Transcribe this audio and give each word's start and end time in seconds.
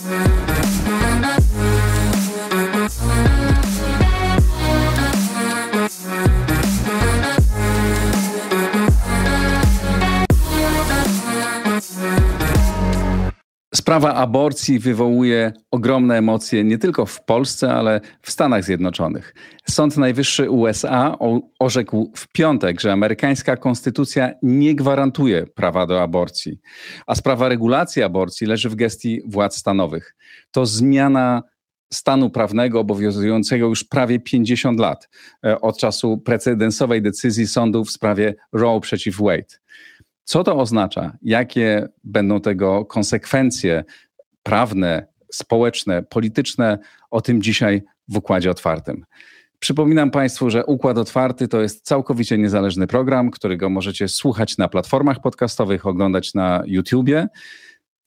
Yes. 0.00 0.21
Sprawa 13.92 14.14
aborcji 14.14 14.78
wywołuje 14.78 15.52
ogromne 15.70 16.18
emocje 16.18 16.64
nie 16.64 16.78
tylko 16.78 17.06
w 17.06 17.24
Polsce, 17.24 17.74
ale 17.74 18.00
w 18.22 18.30
Stanach 18.30 18.64
Zjednoczonych. 18.64 19.34
Sąd 19.68 19.96
Najwyższy 19.96 20.50
USA 20.50 21.16
orzekł 21.58 22.12
w 22.16 22.28
piątek, 22.28 22.80
że 22.80 22.92
amerykańska 22.92 23.56
konstytucja 23.56 24.32
nie 24.42 24.74
gwarantuje 24.74 25.46
prawa 25.46 25.86
do 25.86 26.02
aborcji, 26.02 26.60
a 27.06 27.14
sprawa 27.14 27.48
regulacji 27.48 28.02
aborcji 28.02 28.46
leży 28.46 28.68
w 28.68 28.74
gestii 28.74 29.20
władz 29.26 29.56
stanowych. 29.56 30.16
To 30.50 30.66
zmiana 30.66 31.42
stanu 31.92 32.30
prawnego 32.30 32.80
obowiązującego 32.80 33.66
już 33.66 33.84
prawie 33.84 34.20
50 34.20 34.80
lat 34.80 35.08
e, 35.44 35.60
od 35.60 35.78
czasu 35.78 36.18
precedensowej 36.18 37.02
decyzji 37.02 37.46
sądu 37.46 37.84
w 37.84 37.90
sprawie 37.90 38.34
Roe 38.52 38.80
przeciw 38.80 39.16
Wade. 39.16 39.61
Co 40.24 40.44
to 40.44 40.56
oznacza? 40.56 41.16
Jakie 41.22 41.88
będą 42.04 42.40
tego 42.40 42.84
konsekwencje 42.84 43.84
prawne, 44.42 45.06
społeczne, 45.32 46.02
polityczne? 46.02 46.78
O 47.10 47.20
tym 47.20 47.42
dzisiaj 47.42 47.82
w 48.08 48.16
Układzie 48.16 48.50
Otwartym. 48.50 49.04
Przypominam 49.58 50.10
Państwu, 50.10 50.50
że 50.50 50.66
Układ 50.66 50.98
Otwarty 50.98 51.48
to 51.48 51.60
jest 51.60 51.86
całkowicie 51.86 52.38
niezależny 52.38 52.86
program, 52.86 53.30
którego 53.30 53.70
możecie 53.70 54.08
słuchać 54.08 54.58
na 54.58 54.68
platformach 54.68 55.20
podcastowych, 55.20 55.86
oglądać 55.86 56.34
na 56.34 56.62
YouTubie. 56.66 57.28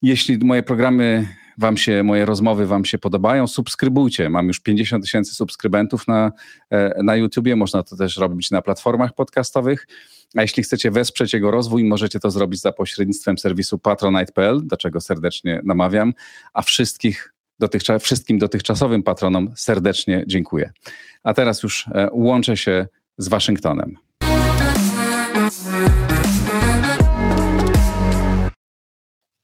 Jeśli 0.01 0.37
moje 0.37 0.63
programy 0.63 1.27
Wam 1.57 1.77
się, 1.77 2.03
moje 2.03 2.25
rozmowy 2.25 2.67
Wam 2.67 2.85
się 2.85 2.97
podobają, 2.97 3.47
subskrybujcie. 3.47 4.29
Mam 4.29 4.47
już 4.47 4.59
50 4.59 5.03
tysięcy 5.03 5.35
subskrybentów 5.35 6.07
na, 6.07 6.31
e, 6.69 7.03
na 7.03 7.15
YouTubie, 7.15 7.55
można 7.55 7.83
to 7.83 7.95
też 7.95 8.17
robić 8.17 8.51
na 8.51 8.61
platformach 8.61 9.13
podcastowych. 9.13 9.87
A 10.35 10.41
jeśli 10.41 10.63
chcecie 10.63 10.91
wesprzeć 10.91 11.33
jego 11.33 11.51
rozwój, 11.51 11.83
możecie 11.83 12.19
to 12.19 12.31
zrobić 12.31 12.61
za 12.61 12.71
pośrednictwem 12.71 13.37
serwisu 13.37 13.79
patronite.pl, 13.79 14.61
do 14.63 14.77
czego 14.77 15.01
serdecznie 15.01 15.61
namawiam, 15.63 16.13
a 16.53 16.61
wszystkich 16.61 17.33
dotychczas, 17.59 18.03
wszystkim 18.03 18.39
dotychczasowym 18.39 19.03
patronom 19.03 19.51
serdecznie 19.55 20.23
dziękuję. 20.27 20.71
A 21.23 21.33
teraz 21.33 21.63
już 21.63 21.87
e, 21.87 22.09
łączę 22.11 22.57
się 22.57 22.87
z 23.17 23.27
Waszyngtonem. 23.27 23.97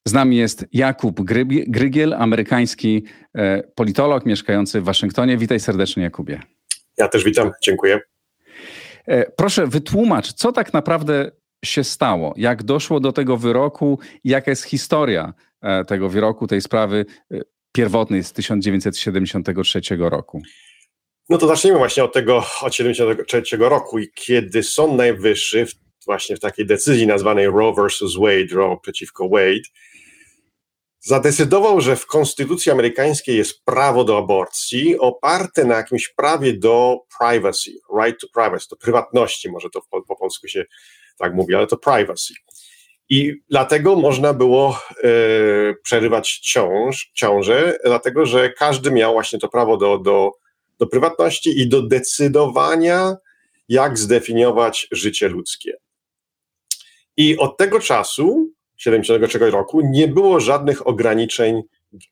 Z 0.08 0.14
nami 0.14 0.38
jest 0.38 0.66
Jakub 0.74 1.22
Grygiel, 1.68 2.14
amerykański 2.14 3.04
e, 3.36 3.64
politolog 3.76 4.26
mieszkający 4.26 4.82
w 4.82 4.84
Waszyngtonie. 4.84 5.38
Witaj 5.38 5.60
serdecznie, 5.60 6.04
Jakubie. 6.04 6.42
Ja 6.98 7.08
też 7.08 7.24
witam, 7.24 7.52
dziękuję. 7.64 8.00
E, 9.08 9.32
proszę, 9.32 9.68
wytłumacz, 9.68 10.34
co 10.34 10.52
tak 10.52 10.74
naprawdę 10.74 11.32
się 11.66 11.84
stało, 11.84 12.34
jak 12.38 12.64
doszło 12.64 13.00
do 13.00 13.12
tego 13.12 13.38
wyroku, 13.38 14.00
jaka 14.24 14.52
jest 14.52 14.64
historia 14.64 15.34
e, 15.62 15.86
tego 15.86 16.10
wyroku, 16.10 16.48
tej 16.48 16.62
sprawy 16.62 17.06
pierwotnej 17.72 18.24
z 18.24 18.34
1973 18.34 19.82
roku. 20.00 20.42
No 21.30 21.38
to 21.38 21.48
zacznijmy 21.48 21.78
właśnie 21.78 22.04
od 22.04 22.14
tego, 22.14 22.38
od 22.38 22.72
1973 22.72 23.58
roku, 23.58 23.98
kiedy 24.16 24.64
Sąd 24.64 24.98
Najwyższy 24.98 25.66
właśnie 26.06 26.36
w 26.36 26.40
takiej 26.40 26.66
decyzji 26.66 27.08
nazwanej 27.08 27.48
Roe 27.48 27.74
versus 27.74 28.18
Wade, 28.18 28.56
Roe 28.56 28.78
przeciwko 28.82 29.30
Wade, 29.30 29.70
zadecydował, 31.02 31.82
że 31.82 31.96
w 31.96 32.06
konstytucji 32.06 32.72
amerykańskiej 32.72 33.38
jest 33.38 33.66
prawo 33.66 34.04
do 34.04 34.18
aborcji 34.18 35.00
oparte 35.00 35.66
na 35.66 35.76
jakimś 35.76 36.10
prawie 36.10 36.54
do 36.54 36.98
privacy, 37.20 37.72
right 38.00 38.22
to 38.22 38.28
privacy, 38.34 38.68
do 38.70 38.76
prywatności, 38.76 39.52
może 39.52 39.70
to 39.70 39.82
po, 39.90 40.02
po 40.02 40.16
polsku 40.16 40.48
się 40.48 40.66
tak 41.18 41.34
mówi, 41.34 41.56
ale 41.56 41.68
to 41.68 41.78
privacy. 41.78 42.34
I 43.10 43.34
dlatego 43.50 43.96
można 43.96 44.34
było 44.34 44.80
e, 45.04 45.08
przerywać 45.84 46.40
ciąż, 46.40 47.12
ciążę, 47.14 47.78
dlatego 47.86 48.26
że 48.26 48.50
każdy 48.50 48.92
miał 48.92 49.14
właśnie 49.14 49.40
to 49.40 49.48
prawo 49.48 49.78
do, 49.78 49.98
do, 49.98 50.32
do 50.80 50.88
prywatności 50.88 51.60
i 51.60 51.70
do 51.70 51.82
decydowania, 51.82 53.16
jak 53.70 54.00
zdefiniować 54.00 54.88
życie 54.92 55.30
ludzkie. 55.30 55.74
I 57.18 57.38
od 57.38 57.58
tego 57.58 57.80
czasu 57.80 58.52
1973 58.84 59.52
roku 59.52 59.82
nie 59.84 60.08
było 60.08 60.40
żadnych 60.40 60.88
ograniczeń 60.88 61.62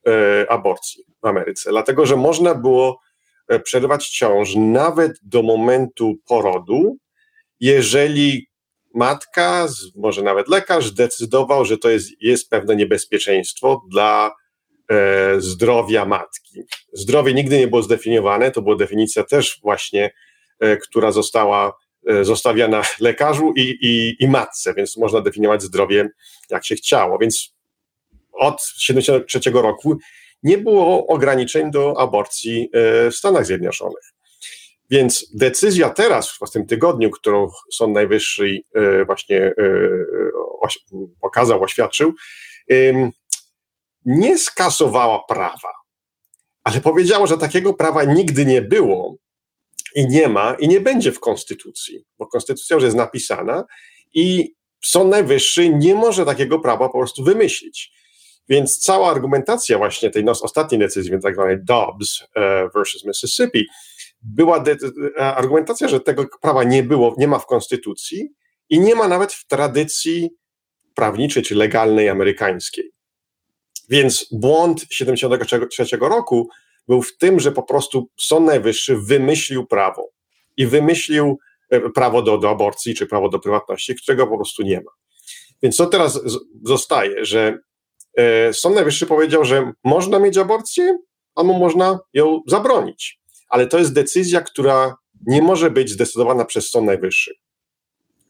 e, 0.08 0.52
aborcji 0.52 1.04
w 1.24 1.26
Ameryce, 1.26 1.70
dlatego 1.70 2.06
że 2.06 2.16
można 2.16 2.56
było 2.56 3.00
e, 3.48 3.60
przerywać 3.60 4.10
ciąż 4.10 4.56
nawet 4.56 5.12
do 5.24 5.44
momentu 5.44 6.16
porodu, 6.28 6.98
jeżeli 7.60 8.50
matka, 8.96 9.68
może 9.96 10.24
nawet 10.24 10.48
lekarz 10.48 10.92
decydował, 10.92 11.66
że 11.66 11.78
to 11.78 11.90
jest, 11.90 12.10
jest 12.22 12.50
pewne 12.50 12.76
niebezpieczeństwo 12.76 13.82
dla 13.92 14.32
e, 14.92 15.42
zdrowia 15.42 16.06
matki. 16.06 16.62
Zdrowie 16.94 17.34
nigdy 17.34 17.58
nie 17.58 17.68
było 17.68 17.82
zdefiniowane, 17.82 18.52
to 18.52 18.62
była 18.62 18.76
definicja 18.76 19.24
też 19.24 19.60
właśnie, 19.64 20.12
e, 20.60 20.78
która 20.78 21.12
została 21.12 21.74
zostawia 22.22 22.68
na 22.68 22.82
lekarzu 23.00 23.54
i, 23.56 23.78
i, 23.82 24.24
i 24.24 24.28
matce, 24.28 24.74
więc 24.74 24.98
można 24.98 25.22
definiować 25.22 25.64
zdrowie 25.64 26.10
jak 26.50 26.66
się 26.66 26.76
chciało. 26.76 27.18
Więc 27.18 27.56
od 28.32 28.58
1973 28.58 29.52
roku 29.52 29.98
nie 30.44 30.58
było 30.58 31.08
ograniczeń 31.08 31.72
do 31.72 32.00
aborcji 32.00 32.70
e, 32.74 33.12
w 33.12 33.16
Stanach 33.16 33.46
Zjednoczonych. 33.46 34.14
Więc 34.90 35.32
decyzja 35.34 35.90
teraz, 35.90 36.32
w 36.32 36.52
tym 36.52 36.66
tygodniu, 36.66 37.10
którą 37.10 37.50
Sąd 37.72 37.94
Najwyższy 37.94 38.62
e, 38.76 39.06
właśnie 39.06 39.54
pokazał, 41.22 41.64
oświadczył, 41.64 42.14
nie 44.06 44.38
skasowała 44.38 45.24
prawa, 45.28 45.74
ale 46.64 46.82
powiedziała, 46.82 47.28
że 47.28 47.38
takiego 47.38 47.74
prawa 47.74 48.04
nigdy 48.04 48.46
nie 48.46 48.62
było 48.62 49.16
i 49.96 50.08
nie 50.08 50.28
ma 50.28 50.54
i 50.60 50.68
nie 50.68 50.82
będzie 50.82 51.12
w 51.12 51.20
konstytucji, 51.20 52.06
bo 52.18 52.28
konstytucja 52.28 52.76
już 52.76 52.84
jest 52.84 52.98
napisana 52.98 53.64
i 54.14 54.54
Sąd 54.84 55.12
Najwyższy 55.12 55.70
nie 55.70 55.96
może 55.96 56.26
takiego 56.26 56.60
prawa 56.60 56.90
po 56.90 56.98
prostu 56.98 57.24
wymyślić. 57.24 57.92
Więc 58.50 58.80
cała 58.80 59.12
argumentacja 59.12 59.78
właśnie 59.78 60.10
tej 60.10 60.30
ostatniej 60.30 60.80
decyzji, 60.80 61.12
tak 61.24 61.34
zwanej 61.34 61.58
Dobbs 61.64 62.24
e, 62.36 62.70
versus 62.76 63.06
Mississippi, 63.06 63.66
była 64.22 64.64
argumentacja, 65.18 65.88
że 65.88 66.00
tego 66.00 66.26
prawa 66.42 66.64
nie 66.64 66.84
było, 66.84 67.16
nie 67.18 67.28
ma 67.28 67.40
w 67.40 67.46
konstytucji 67.46 68.30
i 68.70 68.80
nie 68.80 68.96
ma 68.96 69.08
nawet 69.08 69.34
w 69.34 69.48
tradycji 69.48 70.30
prawniczej 70.96 71.44
czy 71.44 71.56
legalnej 71.56 72.10
amerykańskiej. 72.10 72.92
Więc 73.90 74.28
błąd 74.32 74.86
73 74.90 75.86
roku 76.00 76.50
był 76.90 77.02
w 77.02 77.18
tym, 77.18 77.40
że 77.40 77.52
po 77.52 77.64
prostu 77.64 78.10
Sąd 78.18 78.46
Najwyższy 78.46 78.98
wymyślił 78.98 79.66
prawo 79.66 80.10
i 80.58 80.68
wymyślił 80.68 81.40
e, 81.70 81.90
prawo 81.90 82.22
do, 82.22 82.38
do 82.38 82.50
aborcji 82.50 82.96
czy 82.96 83.08
prawo 83.08 83.30
do 83.30 83.40
prywatności, 83.40 83.96
którego 83.96 84.28
po 84.28 84.36
prostu 84.36 84.64
nie 84.64 84.78
ma. 84.78 84.92
Więc 85.62 85.76
co 85.76 85.86
teraz 85.86 86.22
zostaje, 86.64 87.26
że 87.26 87.58
e, 88.18 88.54
Sąd 88.54 88.76
Najwyższy 88.76 89.06
powiedział, 89.06 89.46
że 89.46 89.72
można 89.84 90.20
mieć 90.20 90.38
aborcję, 90.38 90.98
albo 91.36 91.54
można 91.54 92.00
ją 92.14 92.42
zabronić. 92.48 93.20
Ale 93.50 93.68
to 93.68 93.78
jest 93.78 93.94
decyzja, 93.94 94.42
która 94.42 94.96
nie 95.28 95.42
może 95.42 95.72
być 95.72 95.90
zdecydowana 95.90 96.46
przez 96.46 96.70
Sąd 96.70 96.86
Najwyższy. 96.86 97.34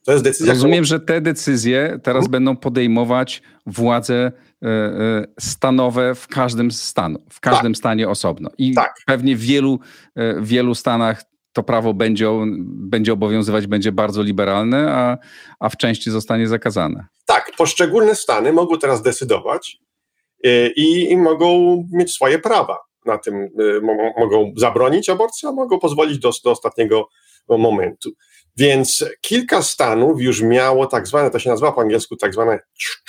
To 0.09 0.14
jest 0.14 0.24
decyzja. 0.24 0.53
Rozumiem, 0.53 0.86
że 0.86 1.00
te 1.00 1.22
decyzje 1.22 2.00
teraz 2.03 2.22
hmm? 2.22 2.31
będą 2.31 2.58
podejmować 2.58 3.42
władze 3.66 4.31
E, 4.66 4.68
e, 4.68 5.25
stanowe 5.40 6.16
w 6.16 6.28
każdym 6.28 6.72
stanu, 6.72 7.20
w 7.29 7.40
każdym 7.40 7.73
tak. 7.73 7.78
stanie 7.78 8.09
osobno. 8.09 8.50
I 8.58 8.73
tak. 8.73 8.96
pewnie 9.06 9.35
w 9.35 9.40
wielu, 9.40 9.79
e, 10.16 10.41
wielu 10.41 10.76
stanach 10.76 11.23
to 11.53 11.64
prawo 11.64 11.94
będzie, 11.94 12.29
będzie 12.66 13.14
obowiązywać, 13.14 13.67
będzie 13.67 13.91
bardzo 13.91 14.23
liberalne, 14.23 14.91
a, 14.91 15.17
a 15.59 15.70
w 15.70 15.78
części 15.78 16.11
zostanie 16.11 16.47
zakazane. 16.47 17.06
Tak, 17.26 17.52
poszczególne 17.58 18.16
stany 18.16 18.53
mogą 18.53 18.78
teraz 18.78 19.02
decydować 19.02 19.78
i, 20.76 21.11
i 21.11 21.17
mogą 21.17 21.84
mieć 21.91 22.14
swoje 22.14 22.40
prawa 22.40 22.78
na 23.06 23.17
tym. 23.17 23.50
Mogą 24.17 24.53
zabronić 24.58 25.09
aborcję, 25.09 25.50
a 25.50 25.52
mogą 25.52 25.79
pozwolić 25.79 26.20
do, 26.20 26.32
do 26.44 26.52
ostatniego 26.52 27.08
momentu. 27.50 28.11
Więc 28.59 29.06
kilka 29.22 29.61
stanów 29.61 30.22
już 30.22 30.41
miało 30.41 30.88
tak 30.88 31.08
zwane, 31.08 31.32
to 31.32 31.40
się 31.40 31.50
nazywa 31.50 31.72
po 31.72 31.82
angielsku 31.82 32.16
tak 32.16 32.34
zwane 32.34 32.59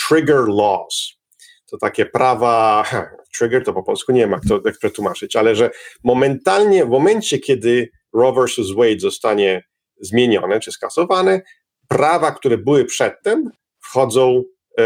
trigger 0.08 0.48
laws, 0.48 1.12
to 1.70 1.78
takie 1.78 2.06
prawa, 2.06 2.84
trigger 3.38 3.64
to 3.64 3.72
po 3.72 3.82
polsku 3.82 4.12
nie 4.12 4.26
ma 4.26 4.40
kto 4.40 4.60
jak 4.64 4.78
przetłumaczyć, 4.78 5.36
ale 5.36 5.54
że 5.56 5.70
momentalnie, 6.04 6.84
w 6.84 6.88
momencie, 6.88 7.38
kiedy 7.38 7.90
Roe 8.12 8.32
versus 8.32 8.74
Wade 8.74 9.00
zostanie 9.00 9.62
zmienione 10.00 10.60
czy 10.60 10.72
skasowane, 10.72 11.40
prawa, 11.88 12.32
które 12.32 12.58
były 12.58 12.84
przedtem, 12.84 13.50
wchodzą, 13.80 14.42
e, 14.78 14.82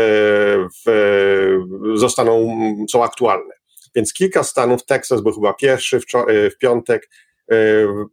w, 0.87 1.57
zostaną, 1.95 2.57
są 2.91 3.05
aktualne. 3.05 3.55
Więc 3.95 4.13
kilka 4.13 4.43
stanów, 4.43 4.85
Teksas 4.85 5.21
był 5.21 5.33
chyba 5.33 5.55
pierwszy 5.55 6.01
w, 6.01 6.05
w 6.29 6.59
piątek, 6.59 7.09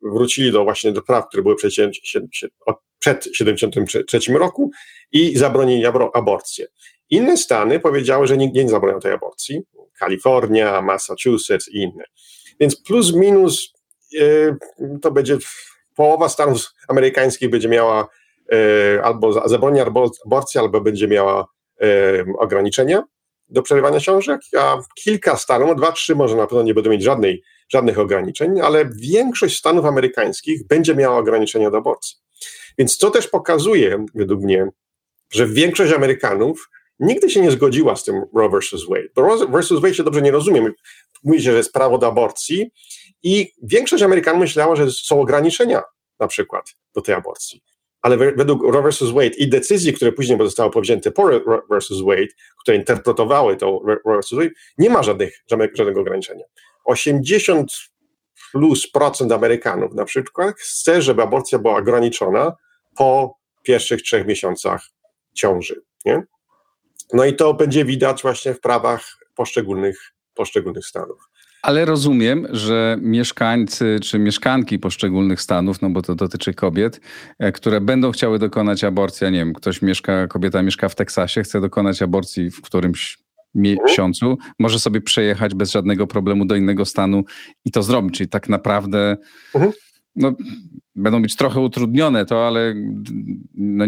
wrócili 0.03 0.51
do 0.51 0.63
właśnie 0.63 0.91
do 0.91 1.01
praw, 1.01 1.27
które 1.27 1.43
były 1.43 1.55
przed, 1.55 1.73
przed 2.99 3.29
73 3.33 4.19
roku 4.33 4.71
i 5.11 5.37
zabronili 5.37 5.85
aborcję. 6.13 6.67
Inne 7.09 7.37
stany 7.37 7.79
powiedziały, 7.79 8.27
że 8.27 8.37
nigdzie 8.37 8.63
nie 8.63 8.69
zabronią 8.69 8.99
tej 8.99 9.13
aborcji. 9.13 9.61
Kalifornia, 9.99 10.81
Massachusetts 10.81 11.67
i 11.67 11.77
inne. 11.77 12.03
Więc 12.59 12.81
plus 12.81 13.15
minus 13.15 13.73
to 15.01 15.11
będzie 15.11 15.37
połowa 15.95 16.29
stanów 16.29 16.65
amerykańskich 16.87 17.49
będzie 17.49 17.69
miała 17.69 18.07
albo 19.03 19.49
zabroni 19.49 19.79
aborcji, 20.25 20.59
albo 20.59 20.81
będzie 20.81 21.07
miała 21.07 21.47
ograniczenia 22.39 23.03
do 23.49 23.61
przerywania 23.61 23.99
ciąży, 23.99 24.37
a 24.57 24.77
kilka 24.95 25.37
stanów, 25.37 25.67
no 25.67 25.75
dwa, 25.75 25.91
trzy 25.91 26.15
może 26.15 26.35
na 26.35 26.47
pewno 26.47 26.63
nie 26.63 26.73
będą 26.73 26.89
mieć 26.89 27.03
żadnej, 27.03 27.43
żadnych 27.73 27.99
ograniczeń, 27.99 28.61
ale 28.61 28.89
większość 28.95 29.57
stanów 29.57 29.85
amerykańskich 29.85 30.67
będzie 30.67 30.95
miała 30.95 31.17
ograniczenia 31.17 31.71
do 31.71 31.77
aborcji. 31.77 32.17
Więc 32.77 32.97
to 32.97 33.11
też 33.11 33.27
pokazuje, 33.27 34.05
według 34.15 34.41
mnie, 34.41 34.67
że 35.31 35.47
większość 35.47 35.93
Amerykanów 35.93 36.69
nigdy 36.99 37.29
się 37.29 37.41
nie 37.41 37.51
zgodziła 37.51 37.95
z 37.95 38.03
tym 38.03 38.23
Roe 38.35 38.49
versus 38.49 38.89
Wade. 38.89 39.09
Bo 39.15 39.21
Roe 39.21 39.47
versus 39.47 39.81
Wade 39.81 39.93
się 39.93 40.03
dobrze 40.03 40.21
nie 40.21 40.31
rozumie. 40.31 40.71
Mówi 41.23 41.41
się, 41.41 41.51
że 41.51 41.57
jest 41.57 41.73
prawo 41.73 41.97
do 41.97 42.07
aborcji 42.07 42.71
i 43.23 43.51
większość 43.63 44.03
Amerykanów 44.03 44.41
myślała, 44.41 44.75
że 44.75 44.91
są 44.91 45.21
ograniczenia 45.21 45.83
na 46.19 46.27
przykład 46.27 46.75
do 46.95 47.01
tej 47.01 47.15
aborcji 47.15 47.63
ale 48.01 48.17
według 48.17 48.63
Roe 48.63 48.91
vs. 48.91 49.11
Wade 49.11 49.27
i 49.27 49.49
decyzji, 49.49 49.93
które 49.93 50.11
później 50.11 50.37
zostały 50.37 50.71
powzięte 50.71 51.11
po 51.11 51.27
Roe 51.29 51.61
vs. 51.69 52.01
Wade, 52.01 52.27
które 52.61 52.77
interpretowały 52.77 53.57
to 53.57 53.81
Roe 54.05 54.21
vs. 54.21 54.33
Wade, 54.33 54.49
nie 54.77 54.89
ma 54.89 55.03
żadnych, 55.03 55.43
żadnego 55.49 56.01
ograniczenia. 56.01 56.45
80 56.91 57.71
plus 58.51 58.91
procent 58.91 59.31
Amerykanów 59.31 59.93
na 59.93 60.05
przykład 60.05 60.55
chce, 60.57 61.01
żeby 61.01 61.21
aborcja 61.21 61.59
była 61.59 61.77
ograniczona 61.77 62.55
po 62.97 63.37
pierwszych 63.63 64.01
trzech 64.01 64.27
miesiącach 64.27 64.83
ciąży. 65.33 65.81
Nie? 66.05 66.23
No 67.13 67.25
i 67.25 67.35
to 67.35 67.53
będzie 67.53 67.85
widać 67.85 68.21
właśnie 68.21 68.53
w 68.53 68.59
prawach 68.59 69.17
poszczególnych, 69.35 70.13
poszczególnych 70.35 70.85
stanów. 70.85 71.31
Ale 71.61 71.85
rozumiem, 71.85 72.47
że 72.51 72.97
mieszkańcy 73.01 73.99
czy 74.03 74.19
mieszkanki 74.19 74.79
poszczególnych 74.79 75.41
stanów, 75.41 75.81
no 75.81 75.89
bo 75.89 76.01
to 76.01 76.15
dotyczy 76.15 76.53
kobiet, 76.53 77.01
e, 77.39 77.51
które 77.51 77.81
będą 77.81 78.11
chciały 78.11 78.39
dokonać 78.39 78.83
aborcji, 78.83 79.31
nie 79.31 79.39
wiem, 79.39 79.53
ktoś 79.53 79.81
mieszka, 79.81 80.27
kobieta 80.27 80.61
mieszka 80.61 80.89
w 80.89 80.95
Teksasie, 80.95 81.43
chce 81.43 81.61
dokonać 81.61 82.01
aborcji 82.01 82.51
w 82.51 82.61
którymś 82.61 83.17
miesiącu, 83.55 84.37
może 84.59 84.79
sobie 84.79 85.01
przejechać 85.01 85.55
bez 85.55 85.71
żadnego 85.71 86.07
problemu 86.07 86.45
do 86.45 86.55
innego 86.55 86.85
stanu 86.85 87.23
i 87.65 87.71
to 87.71 87.83
zrobić. 87.83 88.17
Czyli 88.17 88.29
tak 88.29 88.49
naprawdę 88.49 89.17
mhm 89.55 89.71
no, 90.15 90.33
będą 90.95 91.21
być 91.21 91.35
trochę 91.35 91.59
utrudnione 91.59 92.25
to, 92.25 92.47
ale 92.47 92.73
no, 93.55 93.85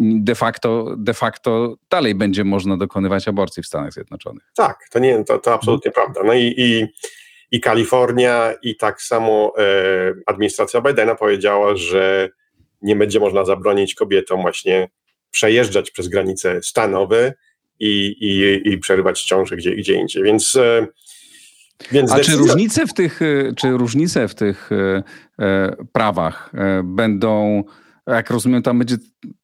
de, 0.00 0.34
facto, 0.34 0.94
de 0.98 1.14
facto 1.14 1.76
dalej 1.90 2.14
będzie 2.14 2.44
można 2.44 2.76
dokonywać 2.76 3.28
aborcji 3.28 3.62
w 3.62 3.66
Stanach 3.66 3.92
Zjednoczonych. 3.92 4.42
Tak, 4.56 4.78
to 4.90 4.98
nie, 4.98 5.24
to, 5.24 5.38
to 5.38 5.54
absolutnie 5.54 5.90
hmm. 5.94 6.12
prawda. 6.12 6.28
No 6.28 6.34
i, 6.34 6.54
i, 6.56 6.86
i 7.50 7.60
Kalifornia 7.60 8.54
i 8.62 8.76
tak 8.76 9.02
samo 9.02 9.52
e, 9.58 9.62
administracja 10.26 10.80
Bidena 10.80 11.14
powiedziała, 11.14 11.76
że 11.76 12.28
nie 12.82 12.96
będzie 12.96 13.20
można 13.20 13.44
zabronić 13.44 13.94
kobietom 13.94 14.42
właśnie 14.42 14.88
przejeżdżać 15.30 15.90
przez 15.90 16.08
granice 16.08 16.62
stanowe 16.62 17.34
i, 17.80 18.16
i, 18.20 18.60
i 18.72 18.78
przerywać 18.78 19.22
ciąże 19.22 19.56
gdzie, 19.56 19.76
gdzie 19.76 19.94
indziej. 19.94 20.22
Więc 20.22 20.56
e, 20.56 20.86
więc 21.92 22.12
A 22.12 22.20
czy 22.20 22.36
różnice 22.36 22.86
w 22.86 22.94
tych, 22.94 23.22
e, 23.22 23.52
czy 23.56 23.70
różnice 23.70 24.28
w 24.28 24.34
tych 24.34 24.70
e, 24.72 25.02
e, 25.44 25.76
prawach 25.92 26.52
będą, 26.84 27.64
jak 28.06 28.30
rozumiem, 28.30 28.62
tam 28.62 28.78
będzie 28.78 28.96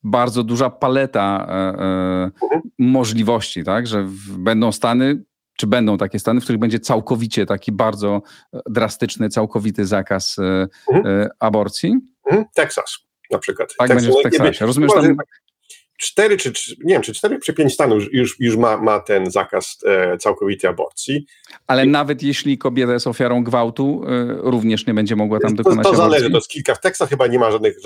bardzo 0.03 0.43
duża 0.43 0.71
paleta 0.71 1.47
mhm. 1.73 2.63
możliwości, 2.79 3.65
tak? 3.65 3.87
Że 3.87 4.09
będą 4.39 4.73
stany, 4.73 5.23
czy 5.57 5.67
będą 5.67 5.99
takie 5.99 6.19
stany, 6.19 6.41
w 6.41 6.45
których 6.45 6.61
będzie 6.61 6.81
całkowicie 6.81 7.47
taki 7.47 7.73
bardzo 7.73 8.23
drastyczny, 8.71 9.29
całkowity 9.29 9.87
zakaz 9.87 10.37
mhm. 10.93 11.29
aborcji? 11.39 11.95
Mhm. 12.27 12.45
Teksas 12.55 12.99
na 13.31 13.39
przykład. 13.39 13.75
Tak, 13.79 13.89
będzie 13.89 14.11
w 14.11 14.23
Teksasie. 14.23 14.67
Rozumiem, 14.67 14.91
że 14.91 14.95
tam 15.03 15.17
cztery 16.05 16.37
czy, 16.37 16.53
nie 16.85 16.95
wiem, 16.95 17.03
czy 17.03 17.15
cztery 17.15 17.39
czy 17.45 17.53
pięć 17.53 17.75
stanów 17.75 18.03
już, 18.13 18.41
już 18.41 18.57
ma, 18.57 18.77
ma 18.77 19.01
ten 19.01 19.31
zakaz 19.31 19.79
e, 19.87 20.19
całkowitej 20.19 20.71
aborcji. 20.71 21.27
Ale 21.67 21.87
I, 21.87 21.89
nawet 21.89 22.23
jeśli 22.23 22.59
kobieta 22.59 22.93
jest 22.93 23.07
ofiarą 23.07 23.45
gwałtu, 23.45 24.05
e, 24.09 24.27
również 24.51 24.87
nie 24.87 24.95
będzie 24.95 25.17
mogła 25.17 25.41
tam 25.41 25.55
dokonać 25.55 25.85
to, 25.85 25.91
to 25.91 25.97
zależy, 25.97 26.31
to 26.31 26.41
kilka. 26.41 26.75
W 26.75 26.81
Teksach 26.81 27.09
chyba 27.09 27.27
nie 27.27 27.39
ma 27.39 27.51
żadnych, 27.51 27.77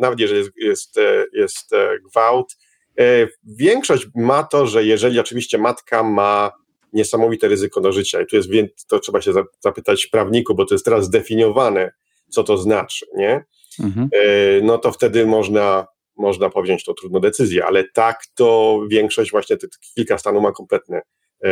nawet 0.00 0.20
jeżeli 0.20 0.38
jest, 0.38 0.56
jest, 0.56 0.98
e, 0.98 1.24
jest 1.32 1.72
e, 1.72 1.98
gwałt. 2.10 2.56
E, 2.98 3.28
większość 3.44 4.06
ma 4.14 4.42
to, 4.42 4.66
że 4.66 4.84
jeżeli 4.84 5.18
oczywiście 5.20 5.58
matka 5.58 6.02
ma 6.02 6.52
niesamowite 6.92 7.48
ryzyko 7.48 7.80
do 7.80 7.92
życia 7.92 8.20
i 8.20 8.26
tu 8.26 8.36
jest, 8.36 8.48
to 8.88 8.98
trzeba 8.98 9.20
się 9.20 9.32
zapytać 9.60 10.06
prawniku, 10.06 10.54
bo 10.54 10.64
to 10.64 10.74
jest 10.74 10.84
teraz 10.84 11.04
zdefiniowane, 11.04 11.92
co 12.28 12.44
to 12.44 12.56
znaczy, 12.58 13.06
nie? 13.16 13.44
Mhm. 13.80 14.08
E, 14.12 14.60
no 14.62 14.78
to 14.78 14.92
wtedy 14.92 15.26
można 15.26 15.86
można 16.22 16.50
powziąć 16.50 16.84
tą 16.84 16.94
trudną 16.94 17.20
decyzję, 17.20 17.66
ale 17.66 17.84
tak 17.84 18.22
to 18.34 18.80
większość 18.88 19.30
właśnie 19.30 19.56
tych 19.56 19.70
kilka 19.94 20.18
stanów 20.18 20.42
ma 20.42 20.52
kompletny 20.52 21.00
e, 21.44 21.50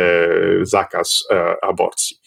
zakaz 0.61 1.23
e, 1.31 1.55
aborcji. 1.63 2.17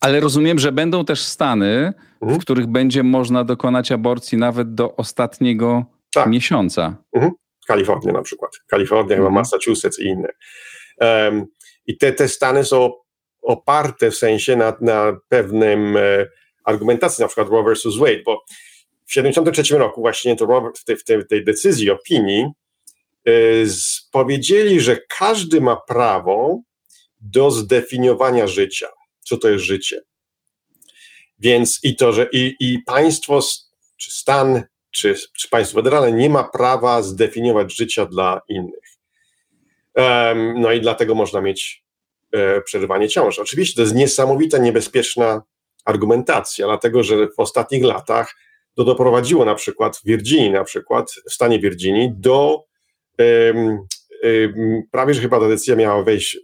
ale 0.00 0.20
rozumiem, 0.20 0.58
że 0.58 0.72
będą 0.72 1.04
też 1.04 1.22
stany, 1.22 1.92
mhm. 2.22 2.40
w 2.40 2.42
których 2.44 2.66
będzie 2.66 3.02
można 3.02 3.44
dokonać 3.44 3.92
aborcji 3.92 4.38
nawet 4.38 4.74
do 4.74 4.96
ostatniego 4.96 5.84
tak. 6.14 6.26
miesiąca. 6.26 6.96
Mhm. 7.12 7.32
Kalifornia 7.66 8.12
na 8.12 8.22
przykład. 8.22 8.50
Kalifornia, 8.66 9.16
mhm. 9.16 9.34
Massachusetts 9.34 9.98
i 9.98 10.04
inne. 10.04 10.28
Um, 11.00 11.46
I 11.86 11.98
te, 11.98 12.12
te 12.12 12.28
stany 12.28 12.64
są 12.64 12.92
oparte 13.42 14.10
w 14.10 14.16
sensie 14.16 14.56
na, 14.56 14.76
na 14.80 15.16
pewnym 15.28 15.96
e, 15.96 16.26
argumentacji, 16.64 17.22
na 17.22 17.28
przykład 17.28 17.48
Roe 17.48 17.62
versus 17.62 17.98
Wade, 17.98 18.22
bo 18.24 18.44
w 19.04 19.14
1973 19.14 19.78
roku 19.78 20.00
właśnie 20.00 20.36
to 20.36 20.46
Robert 20.46 20.78
w 20.78 20.84
tej, 20.84 20.96
w 20.96 21.04
tej, 21.04 21.26
tej 21.26 21.44
decyzji, 21.44 21.90
opinii 21.90 22.46
yy, 23.24 23.66
powiedzieli, 24.12 24.80
że 24.80 24.96
każdy 25.08 25.60
ma 25.60 25.76
prawo 25.76 26.60
do 27.20 27.50
zdefiniowania 27.50 28.46
życia. 28.46 28.88
Co 29.20 29.36
to 29.36 29.48
jest 29.48 29.64
życie? 29.64 30.00
Więc 31.38 31.80
i 31.82 31.96
to, 31.96 32.12
że 32.12 32.28
i, 32.32 32.56
i 32.60 32.78
państwo, 32.86 33.40
czy 33.96 34.10
stan, 34.10 34.62
czy, 34.90 35.14
czy 35.38 35.48
państwo 35.48 35.78
federalne 35.78 36.12
nie 36.12 36.30
ma 36.30 36.44
prawa 36.44 37.02
zdefiniować 37.02 37.76
życia 37.76 38.06
dla 38.06 38.40
innych. 38.48 38.98
Um, 39.94 40.60
no 40.60 40.72
i 40.72 40.80
dlatego 40.80 41.14
można 41.14 41.40
mieć 41.40 41.84
e, 42.32 42.60
przerywanie 42.60 43.08
ciąży. 43.08 43.42
Oczywiście 43.42 43.76
to 43.76 43.82
jest 43.82 43.94
niesamowita, 43.94 44.58
niebezpieczna 44.58 45.42
argumentacja, 45.84 46.66
dlatego 46.66 47.02
że 47.02 47.28
w 47.28 47.38
ostatnich 47.40 47.84
latach 47.84 48.34
to 48.76 48.84
doprowadziło 48.84 49.44
na 49.44 49.54
przykład 49.54 49.96
w 49.96 50.04
Virginii, 50.04 50.50
na 50.50 50.64
przykład 50.64 51.12
w 51.30 51.32
stanie 51.32 51.58
Virginii 51.58 52.10
do 52.16 52.64
um, 53.18 53.78
um, 54.22 54.82
prawie, 54.90 55.14
że 55.14 55.20
chyba 55.20 55.40
ta 55.40 55.48
decyzja 55.48 55.76
miała 55.76 56.02
wejść, 56.02 56.38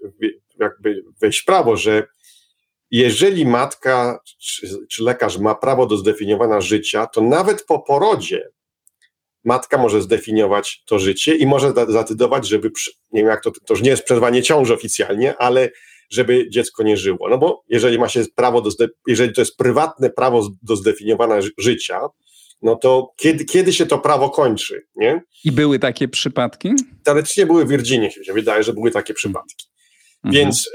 jakby 0.59 1.03
wejść 1.21 1.41
w 1.41 1.45
prawo, 1.45 1.77
że 1.77 2.07
jeżeli 2.91 3.47
matka 3.47 4.21
czy, 4.41 4.69
czy 4.91 5.03
lekarz 5.03 5.39
ma 5.39 5.55
prawo 5.55 5.87
do 5.87 5.97
zdefiniowania 5.97 6.61
życia, 6.61 7.07
to 7.07 7.21
nawet 7.21 7.65
po 7.65 7.79
porodzie 7.79 8.49
matka 9.45 9.79
może 9.79 10.03
zdefiniować 10.03 10.83
to 10.87 10.99
życie 10.99 11.37
i 11.37 11.47
może 11.47 11.69
zadecydować, 11.69 12.49
żeby, 12.49 12.71
nie 13.13 13.21
wiem 13.21 13.31
jak 13.31 13.43
to, 13.43 13.51
to 13.51 13.75
już 13.75 13.83
nie 13.83 13.91
jest 13.91 14.05
przerwanie 14.05 14.43
ciąży 14.43 14.75
oficjalnie, 14.75 15.37
ale 15.37 15.71
żeby 16.11 16.51
dziecko 16.51 16.83
nie 16.83 16.97
żyło. 16.97 17.29
No 17.29 17.39
bo 17.39 17.63
jeżeli 17.69 17.99
ma 17.99 18.09
się 18.09 18.25
prawo 18.35 18.61
do, 18.61 18.71
jeżeli 19.07 19.33
to 19.33 19.41
jest 19.41 19.57
prywatne 19.57 20.11
prawo 20.11 20.49
do 20.63 20.77
zdefiniowania 20.77 21.41
życia, 21.59 22.01
no 22.63 22.77
to 22.77 23.13
kiedy, 23.17 23.45
kiedy 23.45 23.73
się 23.73 23.87
to 23.87 23.99
prawo 23.99 24.31
kończy, 24.31 24.87
nie? 24.97 25.23
I 25.45 25.53
były 25.53 25.79
takie 25.79 26.09
przypadki? 26.09 26.73
Teoretycznie 27.05 27.47
były 27.47 27.65
w 27.65 27.69
Virginii, 27.69 28.11
się 28.11 28.33
wydaje, 28.33 28.63
że 28.63 28.73
były 28.73 28.91
takie 28.91 29.15
przypadki. 29.15 29.67
Mhm. 30.25 30.45
Więc, 30.45 30.71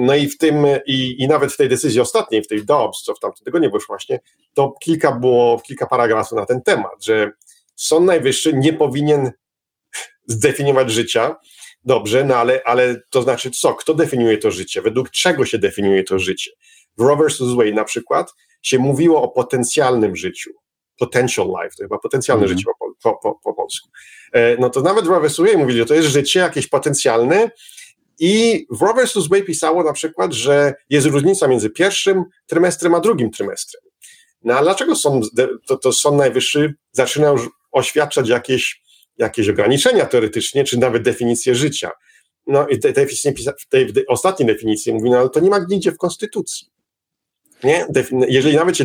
no 0.00 0.14
i 0.14 0.28
w 0.28 0.38
tym, 0.38 0.56
i, 0.86 1.22
i 1.22 1.28
nawet 1.28 1.52
w 1.52 1.56
tej 1.56 1.68
decyzji 1.68 2.00
ostatniej, 2.00 2.42
w 2.42 2.48
tej 2.48 2.64
Dobbs, 2.64 3.02
co 3.02 3.14
w 3.14 3.20
tamtym 3.20 3.44
tygodniu 3.44 3.70
wyszło 3.70 3.86
właśnie, 3.88 4.20
to 4.54 4.74
kilka 4.82 5.12
było, 5.12 5.60
kilka 5.66 5.86
paragrafów 5.86 6.38
na 6.38 6.46
ten 6.46 6.62
temat, 6.62 7.04
że 7.04 7.32
Sąd 7.76 8.06
Najwyższy 8.06 8.52
nie 8.52 8.72
powinien 8.72 9.30
zdefiniować 10.26 10.90
życia, 10.90 11.36
Dobrze, 11.84 12.24
no 12.24 12.36
ale, 12.36 12.62
ale 12.64 13.00
to 13.10 13.22
znaczy 13.22 13.50
co? 13.50 13.74
Kto 13.74 13.94
definiuje 13.94 14.38
to 14.38 14.50
życie? 14.50 14.82
Według 14.82 15.10
czego 15.10 15.46
się 15.46 15.58
definiuje 15.58 16.04
to 16.04 16.18
życie? 16.18 16.50
W 16.98 17.02
Roe 17.02 17.16
vs. 17.16 17.54
Wade 17.56 17.72
na 17.72 17.84
przykład 17.84 18.34
się 18.62 18.78
mówiło 18.78 19.22
o 19.22 19.28
potencjalnym 19.28 20.16
życiu. 20.16 20.50
Potential 20.98 21.46
life, 21.46 21.76
to 21.76 21.84
chyba 21.84 21.98
potencjalne 21.98 22.44
mm. 22.44 22.58
życie 22.58 22.70
po, 22.80 22.92
po, 23.02 23.18
po, 23.22 23.40
po, 23.44 23.54
polsku. 23.54 23.88
E, 24.32 24.56
no 24.56 24.70
to 24.70 24.80
nawet 24.80 25.04
w 25.04 25.08
Roe 25.08 25.20
vs. 25.20 25.38
Wade 25.38 25.56
mówili, 25.56 25.78
że 25.78 25.86
to 25.86 25.94
jest 25.94 26.08
życie 26.08 26.40
jakieś 26.40 26.66
potencjalne 26.66 27.50
I 28.18 28.66
w 28.70 28.82
Roe 28.82 28.94
vs. 28.94 29.28
Wade 29.28 29.42
pisało 29.42 29.84
na 29.84 29.92
przykład, 29.92 30.32
że 30.32 30.74
jest 30.90 31.06
różnica 31.06 31.48
między 31.48 31.70
pierwszym 31.70 32.24
trymestrem 32.46 32.94
a 32.94 33.00
drugim 33.00 33.30
trymestrem. 33.30 33.82
No 34.44 34.54
a 34.54 34.62
dlaczego 34.62 34.96
sąd, 34.96 35.30
to, 35.66 35.76
to 35.76 35.92
Sąd 35.92 36.16
Najwyższy 36.16 36.74
zaczyna 36.92 37.28
już 37.28 37.48
oświadczać 37.72 38.28
jakieś, 38.28 38.81
jakieś 39.18 39.48
ograniczenia 39.48 40.06
teoretycznie, 40.06 40.64
czy 40.64 40.78
nawet 40.78 41.02
definicję 41.02 41.54
życia? 41.54 41.90
No 42.46 42.68
i 42.68 42.78
tej, 42.78 42.94
tej, 42.94 43.06
tej, 43.68 44.06
ostatniej 44.06 44.46
definicji 44.46 44.92
mówi, 44.92 45.10
no 45.10 45.18
ale 45.18 45.30
to 45.30 45.40
nie 45.40 45.50
ma 45.50 45.58
nigdzie 45.68 45.92
w 45.92 45.98
Konstytucji. 45.98 46.68
Nie? 47.64 47.86
Jeżeli 48.28 48.56
nawet 48.56 48.76
się 48.76 48.84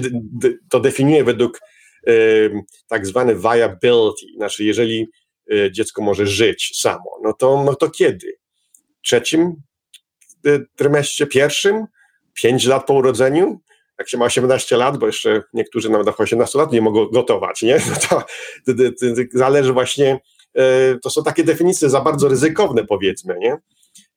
to 0.70 0.80
definiuje 0.80 1.24
według 1.24 1.60
y, 2.08 2.52
tak 2.88 3.08
zwany 3.08 3.36
viability, 3.36 4.26
znaczy 4.38 4.64
jeżeli 4.64 5.08
y, 5.54 5.72
dziecko 5.72 6.02
może 6.02 6.28
żyć 6.28 6.72
samo, 6.82 7.20
no 7.24 7.34
to, 7.34 7.64
no 7.64 7.76
to 7.76 7.90
kiedy? 7.90 8.34
Trzecim 9.04 9.56
y, 10.48 10.66
trymestrze, 10.76 11.28
pierwszym? 11.28 11.86
Pięć 12.34 12.66
lat 12.66 12.86
po 12.86 12.94
urodzeniu? 12.94 13.60
Jak 14.00 14.10
się 14.10 14.18
ma 14.18 14.26
18 14.26 14.78
lat, 14.78 14.98
bo 14.98 15.06
jeszcze 15.06 15.44
niektórzy 15.54 15.90
nawet 15.90 16.08
do 16.08 16.18
18 16.18 16.60
lat 16.60 16.72
nie 16.72 16.82
mogą 16.82 17.06
gotować, 17.06 17.62
nie? 17.62 17.78
No 17.90 17.96
to, 18.10 18.24
to, 18.66 18.74
to, 18.74 19.16
to 19.16 19.38
zależy 19.38 19.74
właśnie, 19.74 20.20
e, 20.58 20.98
to 21.04 21.10
są 21.10 21.24
takie 21.24 21.44
definicje 21.44 21.90
za 21.90 22.02
bardzo 22.02 22.30
ryzykowne 22.30 22.86
powiedzmy, 22.86 23.36
nie? 23.40 23.58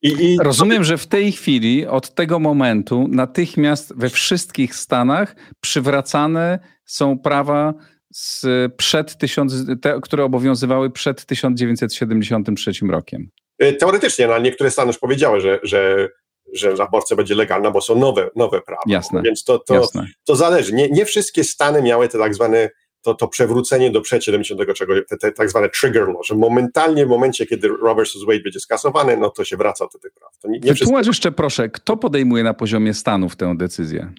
I, 0.01 0.07
i... 0.07 0.37
Rozumiem, 0.37 0.83
że 0.83 0.97
w 0.97 1.07
tej 1.07 1.31
chwili, 1.31 1.87
od 1.87 2.15
tego 2.15 2.39
momentu, 2.39 3.07
natychmiast 3.09 3.93
we 3.97 4.09
wszystkich 4.09 4.75
Stanach 4.75 5.35
przywracane 5.61 6.59
są 6.85 7.19
prawa 7.19 7.73
z 8.13 8.45
przed 8.77 9.17
tysiąc, 9.17 9.53
te, 9.81 9.99
które 10.01 10.23
obowiązywały 10.23 10.89
przed 10.89 11.25
1973 11.25 12.71
rokiem. 12.89 13.29
E, 13.59 13.73
teoretycznie, 13.73 14.27
no, 14.27 14.33
ale 14.33 14.43
niektóre 14.43 14.71
Stany 14.71 14.87
już 14.87 14.97
powiedziały, 14.97 15.41
że, 15.41 15.59
że 15.63 16.09
że 16.53 16.73
aborcja 16.79 17.15
będzie 17.15 17.35
legalna, 17.35 17.71
bo 17.71 17.81
są 17.81 17.95
nowe, 17.95 18.29
nowe 18.35 18.61
prawa. 18.61 18.81
Jasne. 18.85 19.21
Więc 19.21 19.43
to, 19.43 19.59
to, 19.59 19.73
Jasne. 19.73 20.07
to 20.25 20.35
zależy. 20.35 20.73
Nie, 20.73 20.89
nie 20.89 21.05
wszystkie 21.05 21.43
Stany 21.43 21.81
miały 21.81 22.07
te 22.07 22.17
tak 22.17 22.35
zwane 22.35 22.69
to, 23.01 23.13
to 23.13 23.27
przewrócenie 23.27 23.91
do 23.91 24.01
przed 24.01 24.23
70 24.23 24.61
czego, 24.75 24.93
te, 25.09 25.17
te 25.17 25.31
tak 25.31 25.49
zwane 25.49 25.69
trigger 25.69 26.07
law, 26.07 26.25
że 26.25 26.35
momentalnie 26.35 27.05
w 27.05 27.09
momencie, 27.09 27.45
kiedy 27.45 27.67
Roe 27.67 27.95
vs. 27.95 28.23
Wade 28.27 28.39
będzie 28.39 28.59
skasowany, 28.59 29.17
no 29.17 29.29
to 29.29 29.45
się 29.45 29.57
wraca 29.57 29.87
do 29.93 29.99
tych 29.99 30.13
praw. 30.13 30.37
To 30.37 30.47
nie, 30.47 30.59
nie 30.59 30.73
Wytłumacz 30.73 31.07
jeszcze 31.07 31.31
proszę, 31.31 31.69
kto 31.69 31.97
podejmuje 31.97 32.43
na 32.43 32.53
poziomie 32.53 32.93
Stanów 32.93 33.35
tę 33.35 33.57
decyzję? 33.57 34.13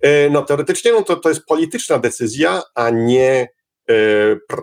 E, 0.00 0.30
no 0.30 0.42
teoretycznie 0.42 0.92
no 0.92 1.02
to, 1.02 1.16
to 1.16 1.28
jest 1.28 1.46
polityczna 1.46 1.98
decyzja, 1.98 2.62
a 2.74 2.90
nie, 2.90 3.48